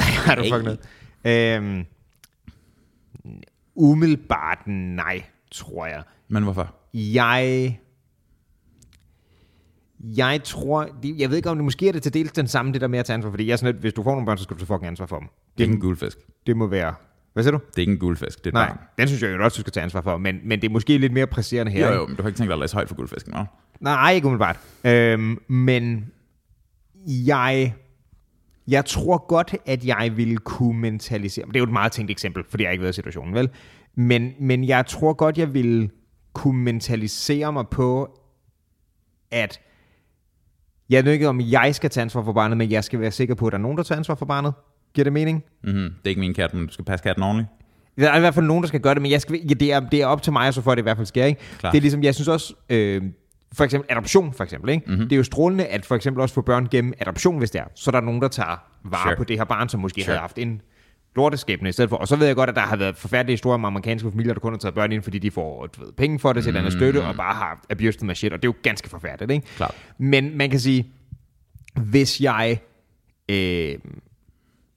[0.00, 0.80] Har du fucking noget?
[1.24, 1.84] Øhm,
[3.74, 5.22] umiddelbart nej.
[5.50, 6.02] tror jeg.
[6.28, 6.74] Men hvorfor?
[6.94, 7.80] Jeg...
[10.00, 10.88] Jeg tror...
[11.02, 12.86] det- Jeg ved ikke, om det måske er det til dels den samme, det der
[12.86, 13.30] med at tage ansvar.
[13.30, 14.86] Fordi jeg er sådan lidt, hvis du får nogle børn, så skal du tage fucking
[14.86, 15.28] ansvar for dem.
[15.58, 16.18] Det er en guldfisk.
[16.46, 16.94] Det må være...
[17.32, 17.60] Hvad siger du?
[17.66, 18.78] Det er ikke en guldfisk, det er Nej, barn.
[18.98, 20.16] den synes jeg jo også, du skal tage ansvar for.
[20.18, 21.88] Men, men det er måske lidt mere presserende her.
[21.88, 23.44] Jo, jo, men du har ikke tænkt dig at læse højt for guldfisken, hva'?
[23.80, 24.58] Nej, ikke umiddelbart.
[24.84, 26.06] Øhm, men
[27.06, 27.74] jeg,
[28.68, 31.46] jeg tror godt, at jeg ville kunne mentalisere...
[31.46, 33.50] Det er jo et meget tænkt eksempel, fordi jeg ikke i situationen, vel?
[33.94, 35.90] Men, men jeg tror godt, jeg ville
[36.32, 38.18] kunne mentalisere mig på,
[39.30, 39.60] at
[40.90, 43.34] jeg ved ikke, om jeg skal tage ansvar for barnet, men jeg skal være sikker
[43.34, 44.52] på, at der er nogen, der tager ansvar for barnet.
[44.94, 45.44] Giver det mening?
[45.64, 45.80] Mm-hmm.
[45.82, 47.48] Det er ikke min kat, men du skal passe katten ordentligt.
[47.98, 49.72] Der er i hvert fald nogen, der skal gøre det, men jeg skal, ja, det,
[49.72, 51.24] er, det er op til mig, så for at det i hvert fald sker.
[51.24, 51.40] Ikke?
[51.58, 51.72] Klart.
[51.72, 53.02] Det er ligesom, jeg synes også, øh,
[53.52, 54.70] for eksempel adoption, for eksempel.
[54.70, 54.84] Ikke?
[54.86, 55.02] Mm-hmm.
[55.04, 57.64] Det er jo strålende, at for eksempel også få børn gennem adoption, hvis det er.
[57.74, 59.16] Så er der nogen, der tager vare Sure.
[59.16, 60.06] på det her barn, som måske Sure.
[60.06, 60.60] havde haft en
[61.16, 61.96] lorteskæbne i stedet for.
[61.96, 64.40] Og så ved jeg godt, at der har været forfærdelige historier om amerikanske familier, der
[64.40, 66.58] kun har taget børn ind, fordi de får du ved, penge for det til mm.
[66.58, 69.30] andet støtte, og bare har abused af shit, og det er jo ganske forfærdeligt.
[69.30, 69.46] Ikke?
[69.56, 69.74] Klart.
[69.98, 70.92] Men man kan sige,
[71.76, 72.58] hvis jeg,
[73.28, 73.74] øh,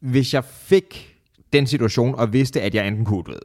[0.02, 1.16] hvis jeg fik
[1.54, 3.39] den situation, og vidste, at jeg enten kunne ved,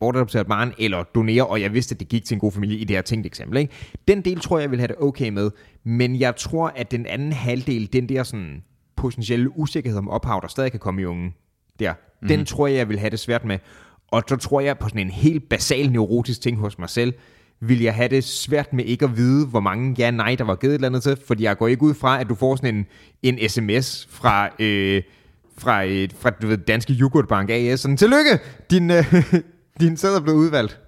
[0.00, 2.78] bortadoptere et barn, eller donere, og jeg vidste, at det gik til en god familie
[2.78, 3.58] i det her tænkte eksempel.
[3.58, 3.72] Ikke?
[4.08, 5.50] Den del tror jeg, jeg vil have det okay med,
[5.84, 8.62] men jeg tror, at den anden halvdel, den der sådan
[8.96, 11.32] potentielle usikkerhed om ophav, der stadig kan komme i unge,
[11.78, 12.28] der, mm-hmm.
[12.28, 13.58] den tror jeg, jeg vil have det svært med.
[14.08, 17.14] Og så tror jeg på sådan en helt basal neurotisk ting hos mig selv,
[17.60, 20.56] vil jeg have det svært med ikke at vide, hvor mange ja nej, der var
[20.56, 22.74] givet et eller andet til, fordi jeg går ikke ud fra, at du får sådan
[22.74, 22.86] en,
[23.22, 25.02] en sms fra, øh,
[25.62, 28.40] fra, øh, fra du ved, Danske Yoghurtbank AS, sådan, tillykke,
[28.70, 29.14] din, øh,
[29.80, 30.80] din sæd er blevet udvalgt.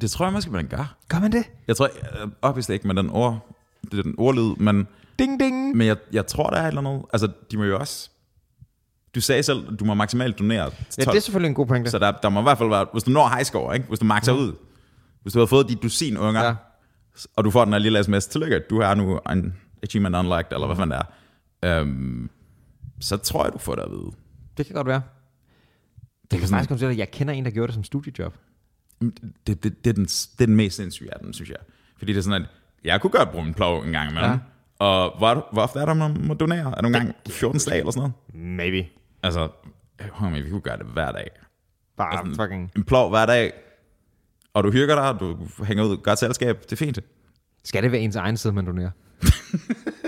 [0.00, 0.96] Det tror jeg måske, man gør.
[1.08, 1.44] Gør man det?
[1.68, 1.86] Jeg tror,
[2.22, 3.56] øh, obviously ikke med den ord,
[3.92, 4.86] det er den ordlyd, men,
[5.18, 5.76] Ding, ding.
[5.76, 7.02] men jeg, jeg tror, der er et eller andet.
[7.12, 8.10] Altså, de må jo også...
[9.14, 11.14] Du sagde selv, du må maksimalt donere til Ja, 12.
[11.14, 11.90] det er selvfølgelig en god pointe.
[11.90, 13.88] Så der, der må i hvert fald være, hvis du når high score, ikke?
[13.88, 14.52] hvis du makser ud,
[15.22, 16.54] hvis du har fået dit dusin unger, ja.
[17.36, 20.66] og du får den her lille sms, tillykke, du har nu en achievement unlocked, eller
[20.66, 21.06] hvad fanden det
[21.62, 22.30] er, øhm,
[23.02, 24.10] så tror jeg, du får det at vide.
[24.56, 25.02] Det kan godt være.
[26.30, 28.34] Det kan faktisk komme til, at jeg kender en, der gjorde det som studiejob.
[29.46, 31.58] Det, det, det, er den, det er den mest sindssyge af dem, synes jeg.
[31.98, 32.48] Fordi det er sådan, at
[32.84, 34.30] jeg kunne godt bruge en plov en gang imellem.
[34.30, 34.38] Ja.
[34.78, 36.70] Og hvor, hvor ofte er der, man må donere?
[36.70, 38.46] Er det nogle gange 14 dage eller sådan noget?
[38.46, 38.88] Maybe.
[39.22, 39.48] Altså,
[40.10, 41.30] homie, vi kunne gøre det hver dag.
[41.96, 42.70] Bare Altså, fucking...
[42.76, 43.52] En plov hver dag,
[44.54, 46.98] og du hygger dig, du hænger ud, godt selskab, det er fint.
[47.64, 48.90] Skal det være ens egen side, man donerer?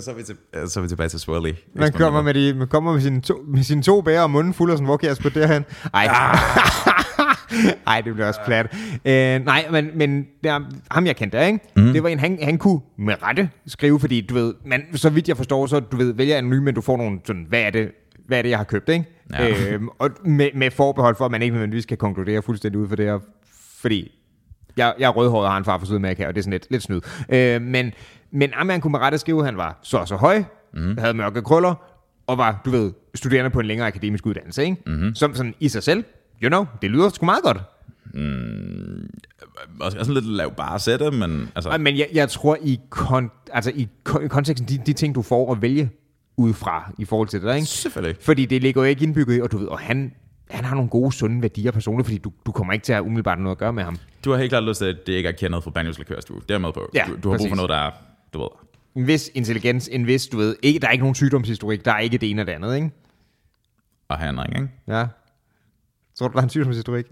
[0.00, 0.36] Så er vi, til,
[0.66, 1.52] så er vi tilbage til Swirly.
[1.74, 4.54] Man kommer med, de, man kommer med sine to, med sine to bærer og munden
[4.54, 5.64] fuld og sådan, hvor kan jeg spytte derhen?
[5.94, 6.06] Ej.
[7.86, 8.66] Ej, det bliver også plat.
[9.04, 11.58] Øh, nej, men, men der, ham jeg kendte, ikke?
[11.76, 11.92] Mm.
[11.92, 15.28] det var en, han, han kunne med rette skrive, fordi du ved, man, så vidt
[15.28, 17.90] jeg forstår, så du ved, vælger anonym, men du får nogle sådan, hvad er det,
[18.26, 19.04] hvad er det, jeg har købt, ikke?
[19.32, 19.48] Ja.
[19.72, 22.96] Øhm, og med, med forbehold for, at man ikke nødvendigvis kan konkludere fuldstændig ud for
[22.96, 23.18] det her,
[23.80, 24.12] fordi
[24.76, 26.66] jeg, jeg er rødhåret og har en far fra Sydamerika, og det er sådan lidt,
[26.70, 27.00] lidt snyd.
[27.28, 27.92] Øh, men,
[28.32, 30.98] men Amman kunne med rette skrive, at han var så og så høj, mm.
[30.98, 31.74] havde mørke krøller,
[32.26, 34.76] og var, du ved, studerende på en længere akademisk uddannelse, ikke?
[34.86, 35.14] Mm-hmm.
[35.14, 36.04] Som sådan i sig selv,
[36.42, 37.58] you know, det lyder sgu meget godt.
[39.80, 43.72] Også, også lidt lav bare sætte, men altså, Men jeg, jeg tror i, kon, altså
[43.74, 45.90] i, kon, konteksten, de, de ting, du får at vælge
[46.36, 47.66] ud fra i forhold til det der, ikke?
[47.66, 48.16] selvfølgelig.
[48.20, 50.12] Fordi det ligger jo ikke indbygget i, og du ved, og han,
[50.50, 53.04] han har nogle gode, sunde værdier personligt, fordi du, du kommer ikke til at have
[53.04, 53.98] umiddelbart noget at gøre med ham.
[54.24, 56.36] Du har helt klart lyst til, at det ikke er kendet fra Banyos Likørstue.
[56.40, 56.90] Det er jeg med på.
[56.94, 57.48] Ja, du, du har brug præcis.
[57.48, 57.90] for noget, der er,
[58.32, 58.48] du ved,
[58.94, 61.98] En vis intelligens, en vis, du ved, ikke, der er ikke nogen sygdomshistorik, der er
[61.98, 62.90] ikke det ene og det andet, ikke?
[64.08, 64.68] og handling, ikke?
[64.88, 65.06] Ja.
[66.18, 67.06] Tror du, der er en sygdomshistorik?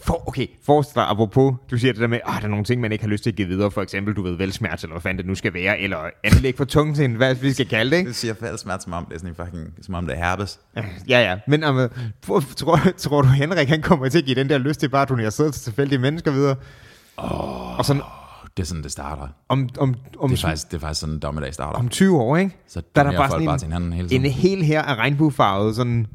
[0.00, 2.80] For, okay, forestil dig, apropos, du siger det der med, at der er nogle ting,
[2.80, 5.00] man ikke har lyst til at give videre, for eksempel, du ved, velsmert, eller hvad
[5.00, 8.08] fanden det nu skal være, eller anlæg for tungen, hvad vi skal kalde det, ikke?
[8.08, 10.24] Det siger falsk smert, som om det er sådan en fucking, som om det er
[10.24, 10.60] herpes.
[11.08, 11.88] Ja, ja, men um,
[12.22, 15.02] tror, tror, tror du, Henrik, han kommer til at give den der lyst til bare
[15.02, 16.56] at donere sæd til tilfældige mennesker videre?
[17.16, 17.78] Oh.
[17.78, 18.02] Og sådan
[18.56, 19.28] Det er sådan, det starter.
[19.48, 21.78] om, om, om, Det er faktisk, det er faktisk sådan, en dommedag starter.
[21.78, 22.56] om 20 år, ikke?
[22.66, 24.24] Så der er der bare sådan bare en, til hinanden hele tiden.
[24.24, 26.06] en hel her af regnbuefarvet, sådan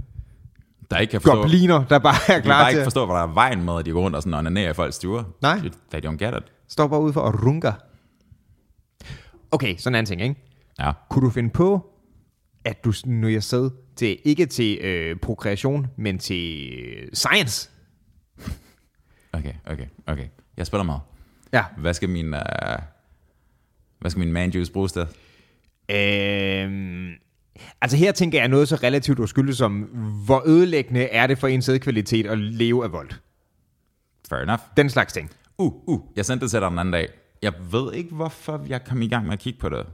[0.91, 3.15] der ikke kan forstå, gobliner, der bare er klar bare til ikke at forstå, hvad
[3.15, 5.23] der er vejen med, at de går rundt og sådan onanerer i folks stuer.
[5.41, 5.59] Nej.
[5.91, 6.43] They, don't get it.
[6.67, 7.73] står bare ude for og runker.
[9.51, 10.35] Okay, sådan en anden ting, ikke?
[10.79, 10.91] Ja.
[11.09, 11.85] Kunne du finde på,
[12.65, 17.69] at du nu jeg sæd til, ikke til øh, prokreation, men til øh, science?
[19.33, 20.25] Okay, okay, okay.
[20.59, 21.01] Jeg spiller meget.
[21.53, 21.63] Ja.
[21.77, 22.39] Hvad skal min, uh,
[23.99, 25.01] hvad skal min man juice bruges til?
[25.91, 27.09] Øhm,
[27.81, 29.81] altså her tænker jeg noget så relativt uskyldigt som,
[30.25, 33.09] hvor ødelæggende er det for ens sædkvalitet at leve af vold?
[34.29, 34.61] Fair enough.
[34.77, 35.29] Den slags ting.
[35.57, 37.07] Uh, uh, jeg sendte det til dig den anden dag.
[37.41, 39.85] Jeg ved ikke, hvorfor jeg kom i gang med at kigge på det.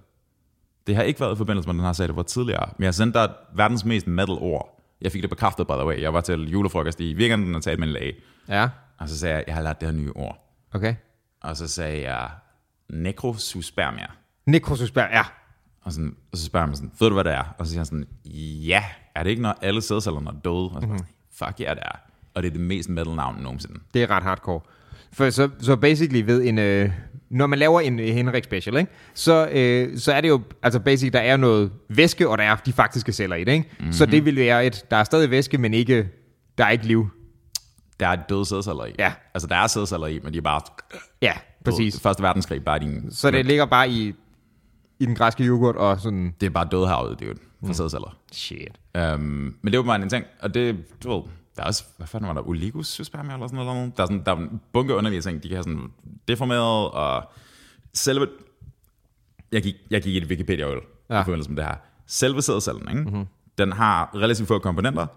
[0.87, 2.69] Det har ikke været i forbindelse med den her sag, det var tidligere.
[2.77, 4.81] Men jeg sendte dig verdens mest metal ord.
[5.01, 6.01] Jeg fik det bekræftet, by the way.
[6.01, 8.13] Jeg var til julefrokost i weekenden og talte med en læge.
[8.49, 10.44] Ja, Og så sagde jeg, jeg har lært det her nye ord.
[10.75, 10.95] Okay.
[11.41, 12.29] Og så sagde jeg,
[12.89, 14.07] necrosuspermia.
[14.45, 15.23] Necrosusperm, ja.
[15.81, 17.55] Og, sådan, og så spørger mig sådan, ved du hvad det er?
[17.57, 18.07] Og så siger han sådan,
[18.65, 18.83] ja,
[19.15, 20.69] er det ikke når alle sædcellerne er døde?
[20.69, 21.05] Og så mm-hmm.
[21.33, 21.99] fuck ja, yeah, det er.
[22.33, 23.79] Og det er det mest metal navn nogensinde.
[23.93, 24.61] Det er ret hardcore.
[25.13, 26.59] For så, så basically ved en...
[26.59, 26.91] Øh,
[27.29, 28.91] når man laver en øh, Henrik special, ikke?
[29.13, 30.41] Så, øh, så er det jo...
[30.63, 33.69] Altså basic, der er noget væske, og der er de faktiske celler i det, ikke?
[33.79, 33.93] Mm-hmm.
[33.93, 34.85] Så det vil være et...
[34.91, 36.09] Der er stadig væske, men ikke...
[36.57, 37.09] Der er ikke liv.
[37.99, 38.93] Der er døde i.
[38.99, 39.13] Ja.
[39.33, 40.61] Altså, der er sædceller i, men de er bare...
[41.21, 41.33] Ja,
[41.65, 42.01] præcis.
[42.01, 43.11] Første verdenskrig, bare din...
[43.11, 44.13] Så det ligger bare i,
[44.99, 46.35] i den græske yoghurt og sådan...
[46.41, 47.35] Det er bare dødhavet, det er jo
[47.67, 48.17] for sædceller.
[48.31, 48.79] Shit.
[48.97, 51.23] Um, men det jo bare en ting, og det, du ved,
[51.55, 53.97] der er også, hvad fanden var der, oligospermia eller sådan noget?
[53.97, 55.91] Der er, sådan, der er en bunke underlige ting, de kan have sådan
[56.27, 57.31] deformeret, og
[57.93, 58.27] selve,
[59.51, 60.79] jeg gik, jeg gik i et wikipedia øl
[61.09, 61.15] Ja.
[61.15, 61.21] ja.
[61.21, 61.75] i forbindelse med det her.
[62.07, 63.01] Selve sædcellen, ikke?
[63.01, 63.25] Mm-hmm.
[63.57, 65.07] den har relativt få komponenter,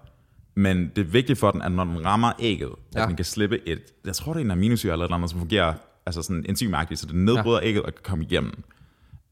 [0.59, 3.02] men det er vigtigt for den, at når den rammer ægget, ja.
[3.02, 5.30] At den kan slippe et, jeg tror det er en aminosyre eller et eller andet,
[5.30, 5.74] som fungerer
[6.06, 7.66] altså sådan enzymagtigt, så det nedbryder ja.
[7.66, 8.62] ægget og kan komme igennem.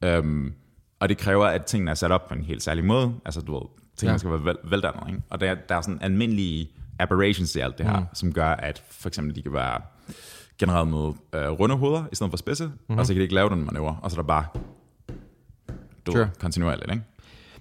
[0.06, 0.52] Um,
[1.00, 3.14] og det kræver, at tingene er sat op på en helt særlig måde.
[3.24, 3.62] Altså, du ved,
[3.96, 4.18] tingene Ja.
[4.18, 5.22] skal være vel, veldannet, ikke?
[5.30, 8.06] Og der, der er sådan almindelige aberrations i alt det her, mm.
[8.14, 9.80] som gør, at for eksempel de kan være
[10.58, 12.98] genereret med øh, runde hoveder, i stedet for spidse, mm-hmm.
[12.98, 14.44] og så kan de ikke lave den manøvre, og så er der bare
[16.06, 16.30] du, sure.
[16.40, 17.04] kontinuerligt, ikke?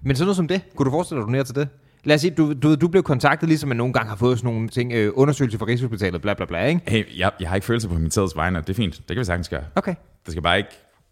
[0.01, 1.67] Men sådan noget som det, kunne du forestille dig at donere til det?
[2.05, 4.53] Lad os sige, du, du, du blev kontaktet, ligesom man nogle gange har fået sådan
[4.53, 6.81] nogle ting, øh, undersøgelse fra Rigshospitalet, bla bla bla, ikke?
[6.87, 9.17] Hey, jeg, jeg har ikke følelse på min tids vegne, det er fint, det kan
[9.17, 9.63] vi sagtens gøre.
[9.75, 9.95] Okay.
[10.25, 10.69] Det skal bare ikke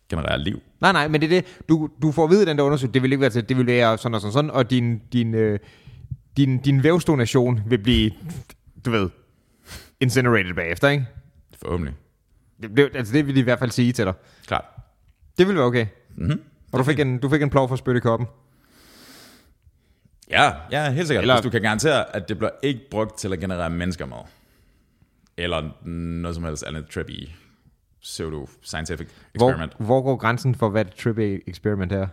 [0.09, 0.61] generere liv.
[0.81, 1.61] Nej, nej, men det er det.
[1.69, 3.65] Du, du får at vide, den der undersøgelse, det vil ikke være til, det vil
[3.65, 5.59] være sådan og sådan, sådan og din, din, øh,
[6.37, 8.11] din, din vævsdonation vil blive,
[8.85, 9.09] du ved,
[9.99, 11.05] incinerated bagefter, ikke?
[11.61, 11.95] Forhåbentlig.
[12.61, 14.13] Det, det, altså det vil de i hvert fald sige til dig.
[14.47, 14.65] Klart.
[15.37, 15.85] Det vil være okay.
[16.15, 16.41] Mm-hmm.
[16.71, 18.27] Og du fik, en, du fik en plov for at spytte i koppen.
[20.29, 21.23] Ja, ja, helt sikkert.
[21.23, 21.35] Eller-.
[21.35, 24.17] Hvis du kan garantere, at det bliver ikke brugt til at generere mennesker med.
[25.37, 27.29] Eller noget som helst andet trippy
[28.01, 29.73] pseudo-scientific experiment.
[29.77, 32.07] Hvor, hvor går grænsen for, hvad et trippy experiment er?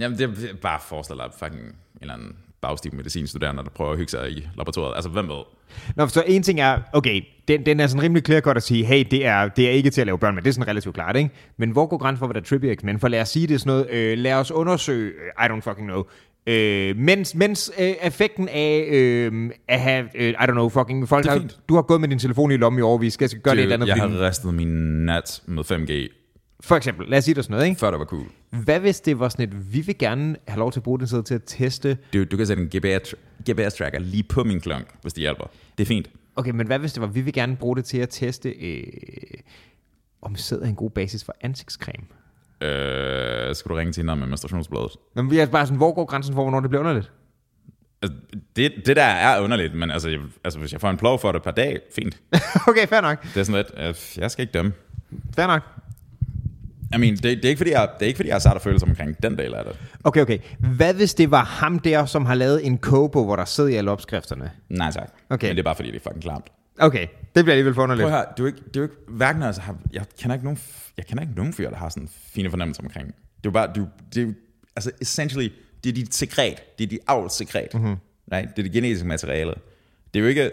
[0.00, 3.96] Jamen, det er bare forestil dig fucking en eller anden bagstiv medicinstuderende, der prøver at
[3.96, 4.94] hygge sig i laboratoriet.
[4.94, 5.42] Altså, hvem ved?
[5.96, 8.84] Nå, så en ting er, okay, den, den er sådan rimelig clear godt at sige,
[8.84, 10.94] hey, det er, det er ikke til at lave børn med, det er sådan relativt
[10.94, 11.30] klart, ikke?
[11.56, 13.00] Men hvor går grænsen for, hvad der er trippy experiment?
[13.00, 15.86] For lad os sige det er sådan noget, øh, lad os undersøge, I don't fucking
[15.88, 16.04] know,
[16.48, 21.24] øh, mens, mens øh, effekten af øh, at have, øh, I don't know, fucking folk,
[21.24, 23.54] Det har, du har gået med din telefon i lommen i overvis, skal jeg gøre
[23.54, 24.68] det et Dude, andet jeg har ristet min
[25.06, 26.14] nat med 5G,
[26.60, 27.78] For eksempel, lad os sige det sådan noget, ikke?
[27.78, 28.26] før det var cool.
[28.50, 31.06] Hvad hvis det var sådan et, vi vil gerne have lov til at bruge den
[31.06, 33.14] sæde til at teste, Du, du kan sætte en GPS,
[33.50, 35.44] GPS-tracker lige på min klunk, hvis det hjælper.
[35.78, 36.10] Det er fint.
[36.36, 38.82] okay, men hvad hvis det var, vi vil gerne bruge det til at teste, øh,
[40.22, 42.04] om sæd er en god basis for ansigtscreme?
[42.60, 44.90] Øh, skal du ringe til hende med menstruationsbladet?
[45.14, 47.12] Men vi er bare sådan, hvor går grænsen for, hvornår det bliver underligt?
[48.02, 48.18] Altså,
[48.56, 51.32] det, det der er underligt, men altså, jeg, altså, hvis jeg får en plov for
[51.32, 52.20] det per dag, fint.
[52.68, 53.22] okay, fair nok.
[53.22, 54.72] Det er sådan lidt, øh, jeg skal ikke dømme.
[55.36, 55.62] Fair nok.
[56.94, 58.62] I mean, det, det, er ikke, fordi jeg, det er ikke, fordi jeg har sat
[58.62, 59.76] følelser omkring den del af det.
[60.04, 60.38] Okay, okay.
[60.58, 63.74] Hvad hvis det var ham der, som har lavet en kobo, hvor der sidder i
[63.74, 64.50] alle opskrifterne?
[64.68, 65.08] Nej tak.
[65.30, 65.46] Okay.
[65.46, 66.46] Men det er bare fordi, det er fucking klamt.
[66.78, 68.04] Okay, det bliver alligevel for underligt.
[68.04, 70.34] Prøv høre, det er jo ikke, det er jo ikke hverken, altså, har, jeg kender
[70.34, 70.58] ikke nogen,
[70.96, 73.06] jeg kender ikke nogen fyr, der har sådan fine fornemmelser omkring.
[73.06, 74.32] Det er jo bare, du, det er
[74.76, 75.48] altså essentially,
[75.84, 77.96] det er dit sekret, det er dit avlssekret, mm-hmm.
[78.32, 78.50] right?
[78.50, 79.54] det er det genetiske materiale.
[80.14, 80.50] Det er jo ikke,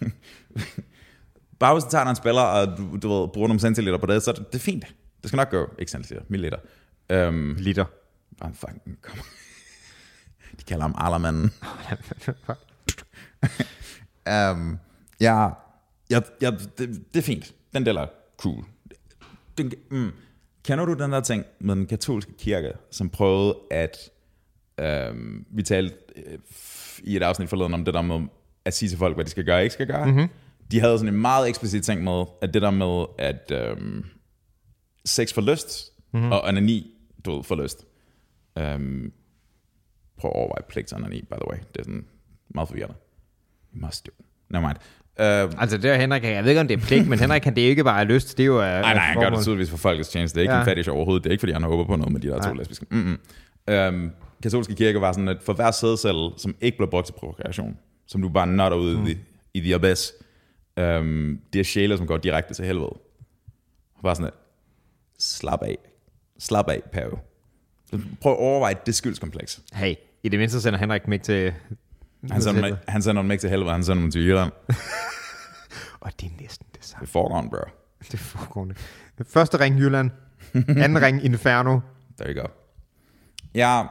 [1.60, 4.22] bare hvis du tager en spiller, og du, du ved, bruger nogle centiliter på det,
[4.22, 4.84] så er det, det er fint.
[5.22, 6.58] Det skal nok gå, ikke centiliter, milliliter.
[7.28, 7.84] Um, Liter.
[8.40, 9.18] bare fucking, kom.
[10.58, 11.52] De kalder ham Arlermanden.
[14.28, 14.78] um,
[15.20, 15.48] ja,
[16.10, 17.54] ja, ja det, det er fint.
[17.74, 18.06] Den del er
[18.36, 18.64] cool.
[19.58, 20.10] Den, mm,
[20.64, 24.10] kender du den der ting med den katolske kirke, som prøvede at,
[25.10, 26.38] um, vi talte øh,
[27.02, 28.26] i et afsnit forleden om det der med
[28.64, 30.06] at sige til folk, hvad de skal gøre og ikke skal gøre.
[30.06, 30.28] Mm-hmm.
[30.70, 34.04] De havde sådan en meget eksplicit ting med, at det der med, at um,
[35.04, 36.32] sex for lyst, mm-hmm.
[36.32, 37.86] og anani, ved, for lyst.
[38.60, 39.12] Um,
[40.16, 41.58] prøv at overveje pligt til anani, by the way.
[41.58, 42.06] Det er sådan
[42.48, 42.96] meget forvirrende.
[43.74, 44.10] You must do.
[44.50, 44.76] Never mind.
[45.20, 47.56] Uh, Altså, det er Henrik, jeg ved ikke, om det er pligt, men Henrik kan
[47.56, 48.36] det ikke bare have lyst.
[48.38, 48.58] Det er jo...
[48.58, 50.34] Nej, nej, han gør det tydeligvis for folkets tjeneste.
[50.34, 50.60] Det er ikke Ja.
[50.60, 51.24] en fetish overhovedet.
[51.24, 52.86] Det er ikke, fordi han håber på noget med de der to lesbiske.
[52.90, 53.18] Mm-mm.
[53.74, 54.12] Um,
[54.42, 58.22] katolske kirke var sådan, at for hver sædcelle, som ikke blev brugt til prokreation, som
[58.22, 59.06] du bare notter ud mm.
[59.06, 59.16] i,
[59.54, 60.12] i the abyss,
[60.76, 62.98] um, det er sjæle, som går direkte til helvede.
[64.02, 64.34] Bare sådan, at,
[65.18, 65.78] slap af.
[66.38, 67.18] Slap af, pave.
[68.20, 69.60] Prøv at overveje det skyldskompleks.
[69.72, 71.52] Hey, i det mindste sender Henrik ikke til...
[72.30, 74.52] Han sender, dem, han sender dem ikke til helvede, han sender dem til Jylland.
[76.00, 77.00] Og det er næsten det samme.
[77.00, 77.56] Det er forgrund, bro.
[78.10, 78.74] Det er foregående.
[79.26, 80.10] Første ring Jylland,
[80.54, 81.80] anden ring Inferno.
[82.18, 82.48] There you go.
[83.54, 83.82] Ja,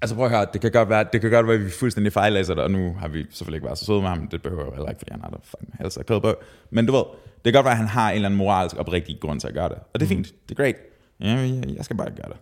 [0.00, 2.12] Altså prøv at høre, det kan godt være, det kan godt være at vi fuldstændig
[2.12, 4.64] fejllæser det, og nu har vi selvfølgelig ikke været så søde med ham, det behøver
[4.64, 6.34] jeg heller ikke, fordi han har der fucking helst kød på.
[6.70, 7.04] Men du ved,
[7.44, 9.54] det kan godt være, at han har en eller anden moralsk oprigtig grund til at
[9.54, 9.78] gøre det.
[9.94, 10.76] Og det er fint, det er great.
[11.20, 12.36] Ja, jeg, jeg skal bare gøre det.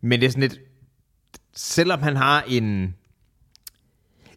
[0.00, 0.60] Men det er sådan lidt...
[1.56, 2.94] Selvom han har en...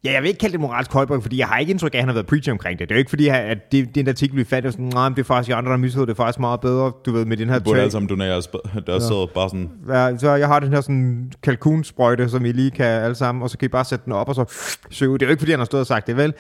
[0.04, 2.02] Ja, jeg vil ikke kalde det moralsk højbryg, fordi jeg har ikke indtryk af, at
[2.02, 2.90] han har været preacher omkring det.
[2.90, 4.86] Det er jo ikke fordi, at det, det er en artikel, vi fandt, og sådan,
[4.86, 7.38] nej, det er faktisk andre, der mished, det er faktisk meget bedre, du ved, med
[7.38, 10.48] den her Du burde alle sammen donere, sp- der sidder bare sådan, Ja, så jeg
[10.48, 13.70] har den her sådan kalkunsprøjte, som I lige kan alle sammen, og så kan I
[13.70, 14.46] bare sætte den op, og så
[14.92, 15.14] søge.
[15.14, 16.34] Det er jo ikke, fordi han har stået og sagt det, vel?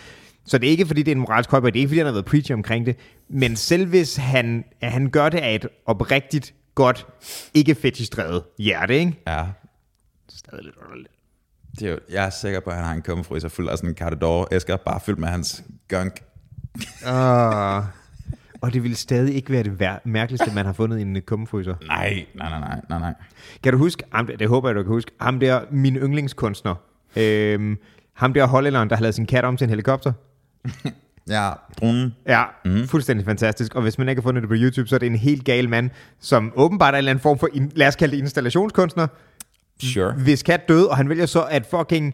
[0.46, 2.06] Så det er ikke, fordi det er en moralsk højbryg, det er ikke, fordi han
[2.06, 2.96] har været preacher omkring det.
[3.30, 7.08] Men selv hvis han, han gør det af et oprigtigt godt,
[7.54, 9.14] ikke fetish-drevet hjerte, ikke?
[9.28, 9.44] ja,
[10.30, 11.10] Stadig lidt underligt.
[11.80, 13.90] Det er jo, jeg er sikker på, at han har en kummefryser fuld af sådan
[13.90, 16.22] en Cartador æsker, bare fyldt med hans gunk.
[17.08, 17.84] Uh,
[18.62, 21.76] og det ville stadig ikke være det vær- mærkeligste, man har fundet i en kummefryser.
[21.88, 23.14] Nej, nej, nej, nej, nej, nej.
[23.64, 26.76] Kan du huske, ham, det håber jeg, du kan huske, ham der, min yndlingskunstner,
[27.16, 27.78] øhm,
[28.14, 30.14] ham der hollænderen, der har lavet sin kat om til en helikopter.
[31.30, 32.16] Ja, brunnen.
[32.28, 32.88] Ja, mm.
[32.88, 33.76] fuldstændig fantastisk.
[33.76, 35.70] Og hvis man ikke har fundet det på YouTube, så er det en helt gal
[35.70, 39.08] mand, som åbenbart er en eller anden form for, lad os kalde det installationskunstner,
[39.84, 40.14] Sure.
[40.14, 42.14] hvis kat døde, og han vælger så at fucking,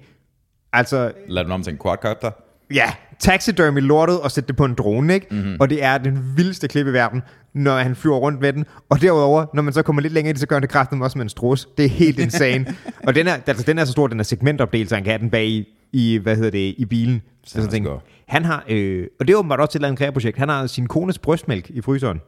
[0.74, 2.32] altså, Lad den om til en quadcopter.
[2.74, 5.28] ja, taxidermy lortet og sætte det på en drone, ikke?
[5.32, 5.58] Mm-hmm.
[5.60, 7.22] Og det er den vildeste klip i verden,
[7.54, 8.66] når han flyver rundt med den.
[8.90, 11.02] Og derudover, når man så kommer lidt længere i det, så gør han det kraften
[11.02, 11.68] også med en strus.
[11.78, 12.76] Det er helt insane.
[13.08, 15.20] og den er, altså, den er så stor, den er segmentopdelt, så han kan have
[15.22, 17.22] den bag i, i hvad hedder det, i bilen.
[17.44, 17.88] Så sådan ting.
[18.28, 20.68] Han har, øh, og det er åbenbart også til et eller andet kreaprojekt, han har
[20.68, 22.22] sin kones brystmælk i fryseren.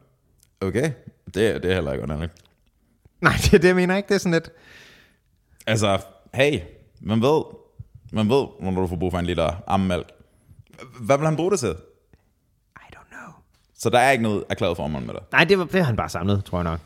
[0.61, 0.91] Okay,
[1.33, 2.31] det, er- det er heller ikke underligt.
[3.21, 4.07] Nej, det er det, jeg mener ikke.
[4.07, 4.49] Det er sådan lidt...
[5.67, 5.99] Altså,
[6.33, 6.59] hey,
[7.01, 7.43] man ved,
[8.11, 10.07] man ved, hvornår du får brug for en liter ammemælk.
[10.99, 11.69] Hvad vil han bruge det til?
[11.69, 13.33] I don't know.
[13.77, 15.23] Så der er ikke noget erklæret formål med det.
[15.31, 16.79] Nej, det var det har han bare samlet, tror jeg nok.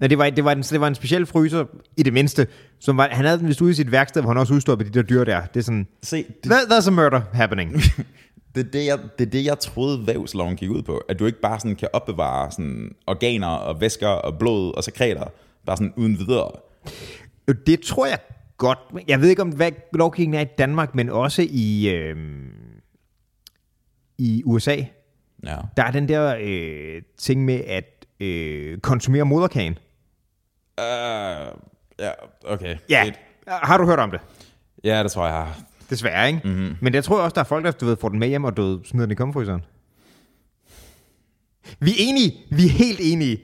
[0.00, 1.64] Nej, det var, det, var en, det var en speciel fryser,
[1.96, 2.46] i det mindste.
[2.80, 4.94] Som var, han havde den vist ude i sit værksted, hvor han også udstoppede de
[4.94, 5.40] der dyr der.
[5.46, 7.72] Det er sådan, Se, det, that, that's a murder happening.
[8.54, 11.00] det, er det, jeg, det er det, jeg troede, vævsloven gik ud på.
[11.08, 15.24] At du ikke bare sådan kan opbevare sådan organer og væsker og blod og sekreter,
[15.66, 16.50] bare sådan uden videre.
[17.48, 18.18] Jo, det tror jeg
[18.56, 18.78] godt.
[19.08, 22.16] Jeg ved ikke, om hvad lovgivningen er i Danmark, men også i, øh,
[24.18, 24.76] i USA.
[25.44, 25.56] Ja.
[25.76, 29.78] Der er den der øh, ting med at øh, konsumere moderkagen.
[30.78, 30.84] Uh,
[31.98, 32.10] ja,
[32.44, 32.76] okay.
[32.88, 33.18] Ja, Fedt.
[33.48, 34.20] har du hørt om det?
[34.84, 35.58] Ja, det tror jeg, jeg har.
[35.90, 36.40] Desværre, ikke?
[36.44, 36.54] Mhm.
[36.54, 36.76] Mm-hmm.
[36.80, 38.56] Men jeg tror også, der er folk, der du ved, får den med hjem og
[38.56, 39.64] du smider den i komfryseren.
[41.78, 42.34] Vi er enige.
[42.50, 43.42] Vi er helt enige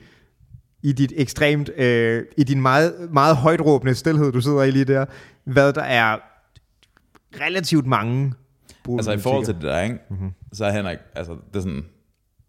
[0.83, 5.05] i dit ekstremt, øh, i din meget, meget højtråbende stillhed, du sidder i lige der,
[5.45, 6.19] hvad der er
[7.41, 8.35] relativt mange
[8.89, 9.99] Altså i forhold til det der, ikke?
[10.11, 10.33] Mm-hmm.
[10.53, 11.85] så er Henrik, altså det er sådan,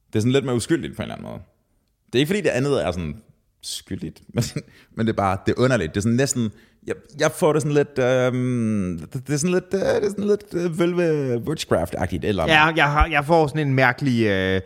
[0.07, 1.39] det er sådan lidt mere uskyldigt på en eller anden måde.
[2.05, 3.21] Det er ikke fordi det andet er sådan
[3.61, 4.43] skyldigt, men,
[4.91, 5.93] men det er bare, det er underligt.
[5.93, 6.51] Det er sådan næsten,
[6.87, 10.09] jeg, jeg får det sådan lidt, øhm, det, det er sådan lidt, øh, det er
[10.09, 12.45] sådan lidt øh, Velve Witchcraft-agtigt eller.
[12.47, 14.25] Ja, jeg, har, jeg får sådan en mærkelig...
[14.25, 14.61] Øh...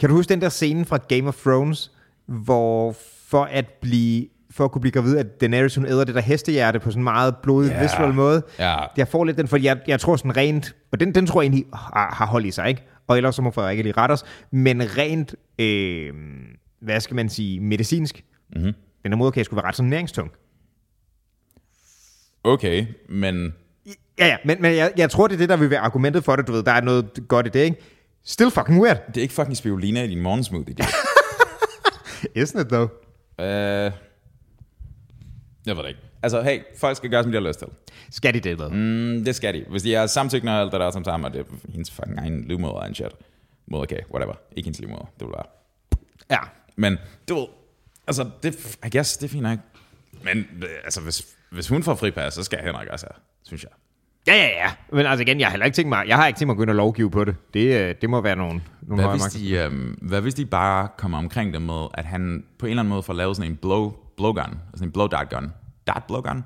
[0.00, 1.92] Kan du huske den der scene fra Game of Thrones,
[2.26, 2.94] hvor
[3.26, 6.80] for at blive for at kunne blive gravid, at Daenerys hun æder det der hestehjerte
[6.80, 7.82] på sådan en meget blodig, yeah.
[7.82, 8.42] visual måde.
[8.58, 8.76] Ja.
[8.96, 11.46] Jeg får lidt den, for jeg, jeg tror sådan rent, og den, den tror jeg
[11.46, 12.82] egentlig har, har hold i sig, ikke?
[13.06, 16.12] Og ellers så må Frederik lige rette os, men rent, øh,
[16.80, 18.24] hvad skal man sige, medicinsk,
[18.56, 18.72] mm-hmm.
[19.02, 20.30] den her moderkage skulle være ret sådan næringstung.
[22.44, 23.54] Okay, men
[24.18, 26.36] Ja, ja, men, men jeg, jeg tror, det er det, der vil være argumentet for
[26.36, 27.76] det, du ved, der er noget godt i det, ikke?
[28.24, 28.98] Still fucking weird.
[29.06, 30.74] det er ikke fucking spirulina i din morgensmoothie.
[30.74, 30.84] Det.
[32.42, 32.90] Isn't it though?
[33.38, 33.92] øh,
[35.66, 36.00] jeg ved det ikke.
[36.22, 37.68] Altså, hey, folk skal gøre, som de har lyst til.
[38.10, 38.68] Skal de det, hvad?
[38.70, 39.24] Mm.
[39.24, 39.64] Det skal de.
[39.70, 42.18] Hvis de er samtykkende og alt det der som sammen, og det er hendes fucking
[42.18, 43.12] egen livmoder and shit.
[43.66, 44.34] Moderkage, whatever.
[44.56, 45.46] Ikke hendes livmoder, det vil være.
[46.30, 46.38] Ja.
[46.76, 46.98] Men,
[47.28, 47.46] du ved,
[48.06, 49.58] altså, det, I guess, det er fint nok.
[50.24, 53.70] Men, øh, altså, hvis, hvis hun får fripas, så skal Henrik også have, synes jeg.
[54.26, 54.70] Ja, ja, ja.
[54.92, 56.56] Men altså igen, jeg har heller ikke tænkt mig, jeg har ikke tænkt mig at
[56.56, 57.36] gå ind og lovgive på det.
[57.54, 60.88] Det, øh, det må være nogle, nogle Hvad hvis, de, øhm, hvad hvis de bare
[60.98, 63.56] kommer omkring det med, at han på en eller anden måde får lavet sådan en
[63.56, 65.52] blow, blowgun, sådan en blow dart gun,
[65.86, 66.44] dart blowgun,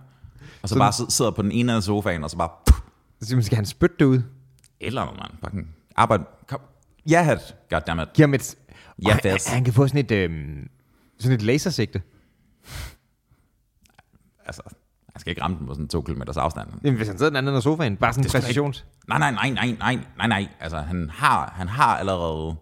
[0.63, 2.79] og så bare sid- sidder på den ene af sofaen, og så bare, puh,
[3.21, 4.17] Så skal han spytte det ud.
[4.17, 4.23] et
[4.81, 5.31] eller andet, mand.
[5.45, 6.61] Fucking arbejde, kom.
[7.11, 7.39] Ja, yeah,
[7.71, 8.13] goddammit.
[8.13, 8.55] Giv ham et...
[9.03, 10.69] Ja, Og han, han kan få sådan et, øhm,
[11.19, 12.03] sådan et lasersigte.
[14.47, 14.63] Altså,
[15.15, 16.69] han skal ikke ramme den på sådan to kilometers afstand.
[16.85, 18.87] Jamen, hvis han sidder den anden af sofaen, bare sådan en præcisions...
[19.09, 20.49] Nej, nej, nej, nej, nej, nej, nej.
[20.61, 22.57] Altså, han har, han har allerede Ej,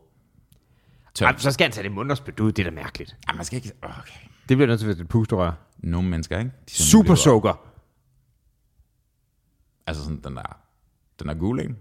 [1.15, 1.43] tømt.
[1.43, 2.53] så skal han tage det spytte ud.
[2.53, 3.17] Det er da mærkeligt.
[3.29, 3.73] Ej, man skal ikke...
[3.83, 4.19] Okay.
[4.49, 5.53] Det bliver nødt til at være et pusterør.
[5.79, 6.51] Nogle mennesker, ikke?
[6.69, 7.61] De Super soaker.
[9.87, 10.57] Altså sådan den der...
[11.19, 11.75] Den der gule, ikke?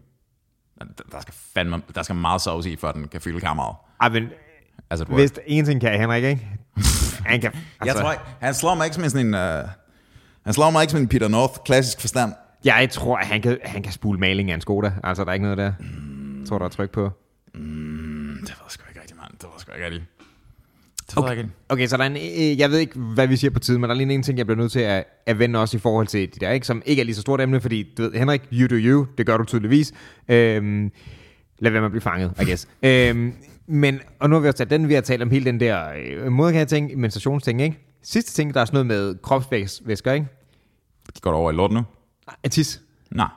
[1.12, 1.82] Der, skal fandme...
[1.96, 3.76] Der skal meget sovs i, for at den kan fylde kammeret.
[4.02, 4.30] Ej, men
[4.90, 6.48] Altså, hvis en ting kan Henrik, ikke?
[7.26, 9.34] Han kan, Altså, jeg tror ikke, han slår mig ikke som sådan en...
[9.34, 9.70] Uh,
[10.46, 12.34] han slår mig ikke som en Peter North, klassisk forstand.
[12.66, 14.92] Jeg tror, at han kan, han kan spule maling af en Skoda.
[15.04, 15.74] Altså, der er ikke noget der.
[16.40, 17.10] Jeg tror, der er tryk på.
[17.56, 19.32] Mm, det jeg sgu ikke rigtigt, mand.
[19.34, 20.04] Det jeg sgu ikke rigtigt.
[21.16, 21.48] Det rigtigt.
[21.70, 23.90] Okay, så der er en, øh, jeg ved ikke, hvad vi siger på tiden, men
[23.90, 26.08] der er lige en ting, jeg bliver nødt til at, at vende også i forhold
[26.08, 26.68] til de der, ikke?
[26.68, 29.26] som ikke er lige så stort emne, fordi du ved, Henrik, you do you, det
[29.26, 29.94] gør du tydeligvis.
[30.30, 30.92] Øhm,
[31.60, 32.68] lad være med at blive fanget, I guess.
[32.84, 33.34] øhm,
[33.68, 35.86] men, og nu har vi også talt den, vi har talt om hele den der
[36.06, 37.91] øh, moderkage ting, menstruationsting, ikke?
[38.04, 40.28] Sidste ting, der er sådan noget med kropsvæsker, ikke?
[41.22, 41.82] Går du over i lort nu?
[42.44, 42.82] Atis.
[43.12, 43.28] Nej.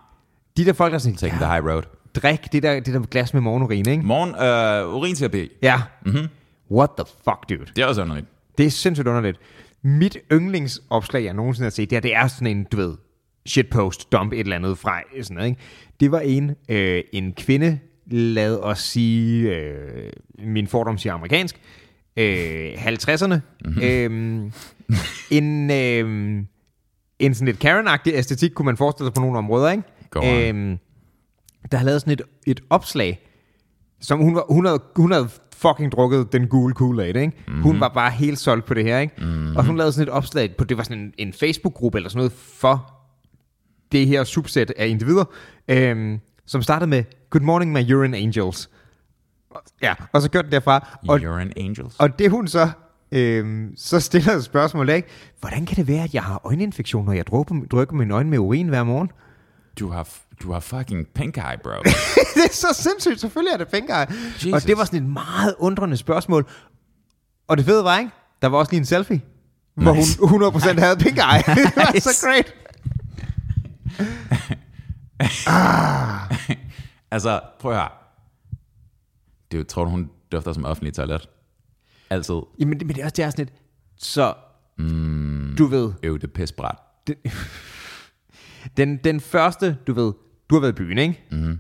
[0.57, 1.83] De der folk, der er sådan, Taking ja, the high road.
[2.15, 4.03] drik det der, det der glas med morgenurin, ikke?
[4.03, 5.49] Morgen, øh, urinterapi.
[5.63, 5.83] Ja.
[6.07, 6.29] Mm-hmm.
[6.71, 7.71] What the fuck, dude?
[7.77, 8.27] Det er også underligt.
[8.59, 9.39] Det er sindssygt underligt.
[9.83, 12.95] Mit yndlingsopslag, jeg nogensinde har set, det, her, det er sådan en, du ved,
[13.47, 15.61] shitpost, dump et eller andet fra, sådan noget, ikke?
[16.01, 21.57] Det var en, øh, en kvinde, lad os sige, øh, min fordom siger amerikansk,
[22.17, 23.35] øh, 50'erne,
[23.65, 23.83] mm-hmm.
[23.83, 24.51] øh,
[25.31, 26.45] en, øh,
[27.19, 29.83] en sådan lidt Karen-agtig æstetik, kunne man forestille sig på nogle områder, ikke?
[30.11, 30.27] Go on.
[30.27, 30.79] Øh,
[31.73, 33.21] der har lavet sådan et, et opslag,
[34.01, 37.33] som hun, var, hun, havde, hun havde fucking drukket den gule Kool-Aid, ikke?
[37.47, 37.63] Mm-hmm.
[37.63, 39.15] Hun var bare helt solgt på det her, ikke?
[39.19, 39.57] Mm-hmm.
[39.57, 42.19] Og hun lavede sådan et opslag på, det var sådan en, en Facebook-gruppe eller sådan
[42.19, 42.95] noget for
[43.93, 45.25] det her subset af individer,
[45.69, 48.71] øhm, som startede med, Good morning my urine angels.
[49.83, 50.99] Ja, og så kørte den derfra.
[51.09, 51.95] Og, You're an angels.
[51.99, 52.71] og det hun så,
[53.13, 55.09] øhm, så stiller et spørgsmål, ikke?
[55.41, 58.39] Hvordan kan det være, at jeg har øjeninfektion, når jeg drukker, drukker mine øjne med
[58.39, 59.11] urin hver morgen?
[59.79, 60.09] Du har,
[60.43, 61.71] du har fucking pink eye, bro.
[62.35, 63.21] det er så sindssygt.
[63.21, 64.07] Selvfølgelig er det pink eye.
[64.35, 64.53] Jesus.
[64.53, 66.47] Og det var sådan et meget undrende spørgsmål.
[67.49, 68.11] Og det fede var, ikke?
[68.43, 69.23] Der var også lige en selfie,
[69.75, 70.19] hvor Nice.
[70.23, 71.55] hun 100% havde pink eye.
[71.67, 72.55] det var så great.
[77.15, 77.89] altså, prøv at høre.
[79.55, 81.29] Det er jo, tror du, hun dufter som offentlig toilet?
[82.11, 82.35] Altid.
[82.59, 83.53] Jamen, det, men det er også det er sådan et,
[83.97, 84.35] så
[84.79, 85.55] mm.
[85.59, 86.77] du ved, Øv, det er pisbræt.
[87.07, 87.17] den,
[88.77, 90.13] den, den første, du ved,
[90.51, 91.21] du har været i byen, ikke?
[91.31, 91.59] Mm-hmm.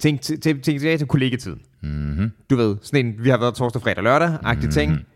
[0.00, 1.62] Tænk, tænk, tænk tilbage til kollegetiden.
[1.82, 2.30] Mm-hmm.
[2.50, 5.06] Du ved, sådan en, vi har været torsdag, fredag, lørdag, agtig ting.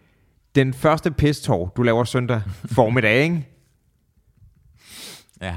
[0.55, 3.49] Den første pistår, du laver søndag formiddag, ikke?
[5.41, 5.57] Ja,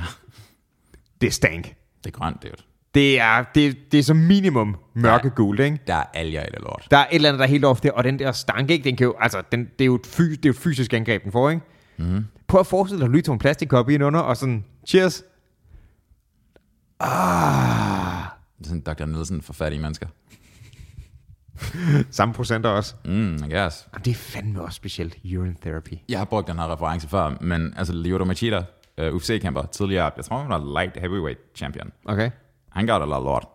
[1.22, 1.76] Det stank.
[2.04, 2.56] det er grønt, det er.
[2.94, 5.80] Det er, det, det er som minimum mørkegult, ikke?
[5.88, 6.88] Der er alger i det lort.
[6.92, 8.84] Der er et eller andet, der er helt ofte, og den der stank, ikke?
[8.84, 10.94] Den kan jo, altså, den, det, er jo et fy, det er jo et fysisk
[10.94, 11.62] angreb, den får, ikke?
[11.98, 12.26] Mm.
[12.48, 15.24] Prøv at forestille dig, at lige tog en plastikkop i under, og sådan, cheers.
[17.00, 18.24] Ah,
[18.60, 19.06] Det er sådan Dr.
[19.06, 20.08] Nielsen for fattige mennesker.
[22.12, 22.96] samme procenter også.
[23.06, 23.88] Mm, I guess.
[23.94, 25.94] Jamen, det er fandme også specielt, urine therapy.
[26.10, 28.64] Jeg har brugt den her reference før, men altså Lyoto Machida,
[29.02, 31.92] uh, UFC-kæmper, tidligere, jeg tror, han var light heavyweight champion.
[32.06, 32.32] Okay.
[32.72, 33.46] Han gør det lidt lort.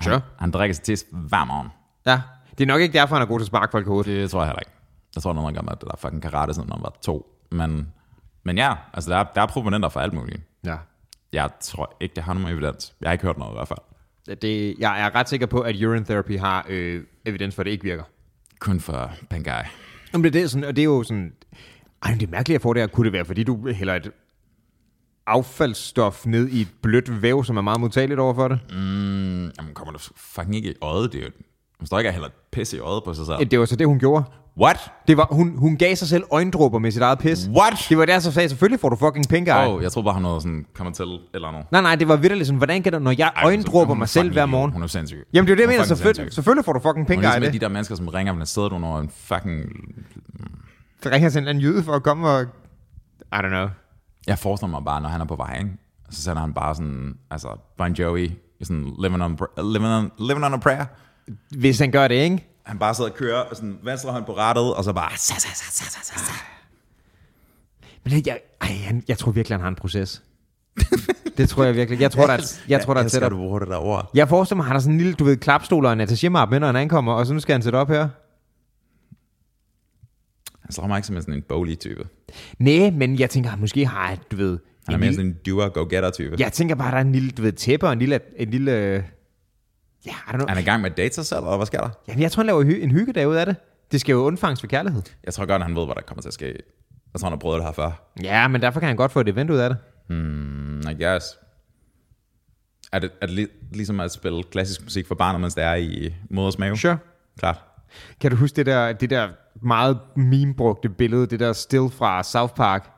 [0.00, 0.14] Sure.
[0.14, 1.68] Han, han drikker sig til hver morgen.
[2.06, 2.20] Ja,
[2.58, 4.06] det er nok ikke derfor, han er god til at sparke folk i hovedet.
[4.06, 4.72] Det tror jeg heller ikke.
[5.14, 7.26] Jeg tror, noget gør med, at det der fucking karate, siden han var to.
[7.50, 7.92] Men,
[8.42, 10.42] men ja, altså der er, der er proponenter for alt muligt.
[10.64, 10.76] Ja.
[11.32, 12.94] Jeg tror ikke, det har nogen evidens.
[13.00, 14.36] Jeg har ikke hørt noget i hvert fald.
[14.36, 17.72] Det, jeg er ret sikker på, at urine therapy har øh, evidens for, at det
[17.72, 18.04] ikke virker.
[18.60, 19.62] Kun for Pangai.
[20.12, 21.32] Jamen, det er det, sådan, og det er jo sådan...
[22.02, 22.86] Ej, det er mærkeligt at få det her.
[22.86, 24.10] Kunne det være, fordi du hælder et
[25.28, 28.58] affaldsstof ned i et blødt væv, som er meget modtageligt over for det?
[28.70, 31.30] Mm, jamen, kommer du fucking ikke i øjet, det er jo...
[31.80, 33.44] Man står ikke og hælder pisse i øjet på sig selv.
[33.44, 34.24] Det var så det, hun gjorde.
[34.60, 34.92] What?
[35.08, 37.48] Det var, hun, hun gav sig selv øjendråber med sit eget pis.
[37.48, 37.86] What?
[37.88, 39.68] Det var der, så sagde, selvfølgelig får du fucking pink eye.
[39.68, 41.66] Oh, jeg tror bare, han noget sådan, kommer til eller noget.
[41.72, 43.98] Nej, nej, det var vidderligt sådan, hvordan kan det, når jeg Ej, øjendråber hun er
[43.98, 44.72] mig selv hver morgen?
[44.72, 45.26] Hun er sindssyg.
[45.32, 45.84] Jamen, det er det, jeg Hun er mener.
[45.84, 47.40] Selvfølgelig, selvfølgelig får du fucking pink Hun er eye.
[47.40, 49.62] ligesom de der mennesker, som ringer, men sidder du når en fucking...
[51.04, 52.42] det ringer til en anden jyde for at komme og...
[52.42, 53.68] I don't know.
[54.28, 55.70] Jeg forestiller mig bare, når han er på vej, ikke?
[56.10, 59.38] så sender han bare sådan, altså Bon Jovi, sådan living on,
[59.72, 60.86] living on, living on a prayer.
[61.56, 62.48] Hvis han gør det, ikke?
[62.62, 65.10] Han bare sidder og kører, og sådan venstre hånd på rattet, og så bare...
[65.16, 66.32] Sa, sa, sa, sa, sa, sa.
[68.04, 70.22] Men jeg, ej, han, jeg tror virkelig, han har en proces.
[71.36, 72.00] det tror jeg virkelig.
[72.00, 74.10] Jeg tror, der er, jeg tror, der er du bruger det der ord.
[74.14, 76.60] Jeg forestiller mig, han har sådan en lille, du ved, klapstol og en attaché med,
[76.60, 78.08] når han ankommer, og så nu skal han sætte op her.
[80.62, 82.08] Han slår mig ikke som en sådan en bowly-type.
[82.58, 84.58] Nej, men jeg tænker, måske har, du ved...
[84.86, 86.36] Han er mere sådan en doer-go-getter-type.
[86.38, 88.20] jeg tænker bare, der er en lille, du ved, tæppe og en lille...
[88.36, 88.72] En lille
[90.06, 90.46] ja, I don't know.
[90.48, 91.90] Han er i gang med sig selv, og hvad sker der?
[92.08, 93.56] Jamen, jeg tror, han laver hy- en hyggedag ud af det.
[93.92, 95.02] Det skal jo undfanges for kærlighed.
[95.24, 96.46] Jeg tror godt, han ved, hvad der kommer til at ske.
[97.12, 98.10] Jeg tror, han har prøvet det her før.
[98.22, 99.78] Ja, men derfor kan han godt få et event ud af det.
[100.08, 101.26] Mm, I guess.
[102.92, 105.74] Er det, er det lig, ligesom at spille klassisk musik for barnet, mens det er
[105.74, 106.76] i moders mave?
[106.76, 106.98] Sure.
[107.38, 107.60] Klart.
[108.20, 109.28] Kan du huske det der, det der
[109.62, 112.90] meget meme-brugte billede, det der still fra South Park,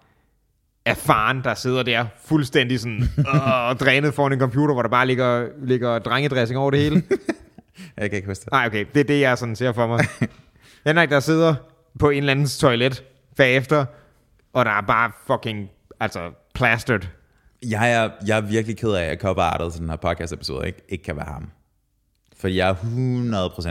[0.85, 5.07] af faren, der sidder der fuldstændig sådan, øh, drænet foran en computer, hvor der bare
[5.07, 7.03] ligger, ligger drengedressing over det hele?
[7.97, 8.53] Jeg kan ikke huske det.
[8.53, 10.05] Nej, okay, det er det, jeg sådan ser for mig.
[10.87, 11.55] Henrik, der sidder
[11.99, 13.05] på en eller andens toilet,
[13.37, 13.85] bagefter,
[14.53, 17.01] og der er bare fucking, altså, plastered.
[17.63, 20.67] Jeg er, jeg er virkelig ked af, at cover artet til den her podcast episode
[20.67, 21.51] ikke, ikke kan være ham.
[22.37, 22.75] For jeg er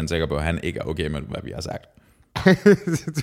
[0.03, 1.85] 100% sikker på, at han ikke er okay med, hvad vi har sagt.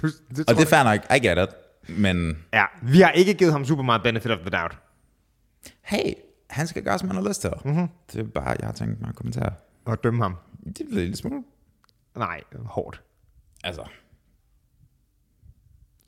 [0.02, 1.54] Du, det Og det er fair nok, I get it.
[1.98, 4.78] Men Ja, vi har ikke givet ham super meget benefit of the doubt.
[5.82, 6.12] hey,
[6.50, 7.50] han skal gøre, som han har lyst til.
[7.64, 7.88] Mm-hmm.
[8.12, 9.52] Det er bare, jeg har tænkt mig at kommentere.
[9.84, 10.36] Og dømme ham.
[10.66, 11.42] Det er en lille smule.
[12.16, 13.02] Nej, hårdt.
[13.64, 13.82] Altså,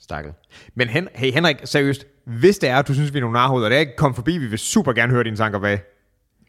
[0.01, 0.32] Stakkel.
[0.74, 3.68] Men hen, hey Henrik, seriøst, hvis det er, at du synes, vi er nogle narhoveder,
[3.68, 5.80] det er ikke kom forbi, vi vil super gerne høre dine tanker bag.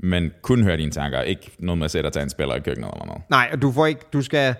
[0.04, 1.22] men kun høre dine tanker.
[1.22, 3.22] Ikke noget med at sætte dig til en spiller i køkkenet eller noget.
[3.30, 4.56] Nej, og du får ikke, du skal,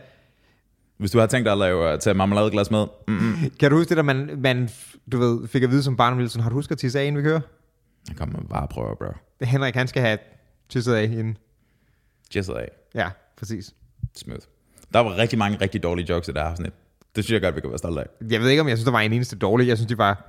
[1.00, 3.98] Hvis du har tænkt dig at lave, tage marmeladeglas med, mm, kan du huske det
[3.98, 4.70] der, man, man
[5.12, 7.24] du ved, fik at vide som barn, Wilson, har du husket at tisse af, inden
[7.24, 7.42] vi kører?
[8.10, 9.46] jeg kommer bare og prøve, bro.
[9.46, 10.18] Henrik, han skal have
[10.70, 11.38] tisset af inden.
[12.36, 12.70] Just af.
[12.96, 13.74] Ja, præcis.
[14.16, 14.42] Smooth.
[14.94, 16.74] Der var rigtig mange rigtig dårlige jokes i det her afsnit.
[17.16, 18.06] Det synes jeg godt, vi kan være stolte af.
[18.30, 19.68] Jeg ved ikke, om jeg synes, der var en eneste dårlig.
[19.68, 20.26] Jeg synes, de var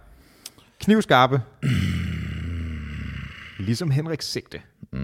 [0.80, 1.42] knivskarpe.
[3.58, 4.62] ligesom Henrik sigte.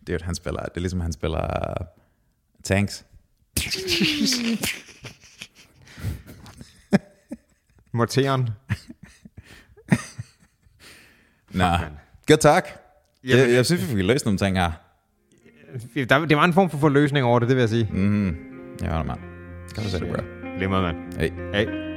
[0.00, 1.74] Det er jo, at han spiller, det er ligesom, han spiller
[2.64, 3.04] tanks.
[7.92, 8.48] Morteren.
[11.50, 11.64] Nå,
[12.26, 12.64] good talk.
[13.24, 14.72] Jamen, Jeg, jeg synes, vi fik løst nogle ting her.
[15.94, 17.88] Der, det var en form for forløsning over det, det vil jeg sige.
[17.92, 18.36] Mm.
[18.82, 19.20] Holder, mand.
[19.74, 20.22] Kan du sætte det, bro?
[20.58, 21.20] Lemmer, mand.
[21.20, 21.30] Hey.
[21.54, 21.89] Hey.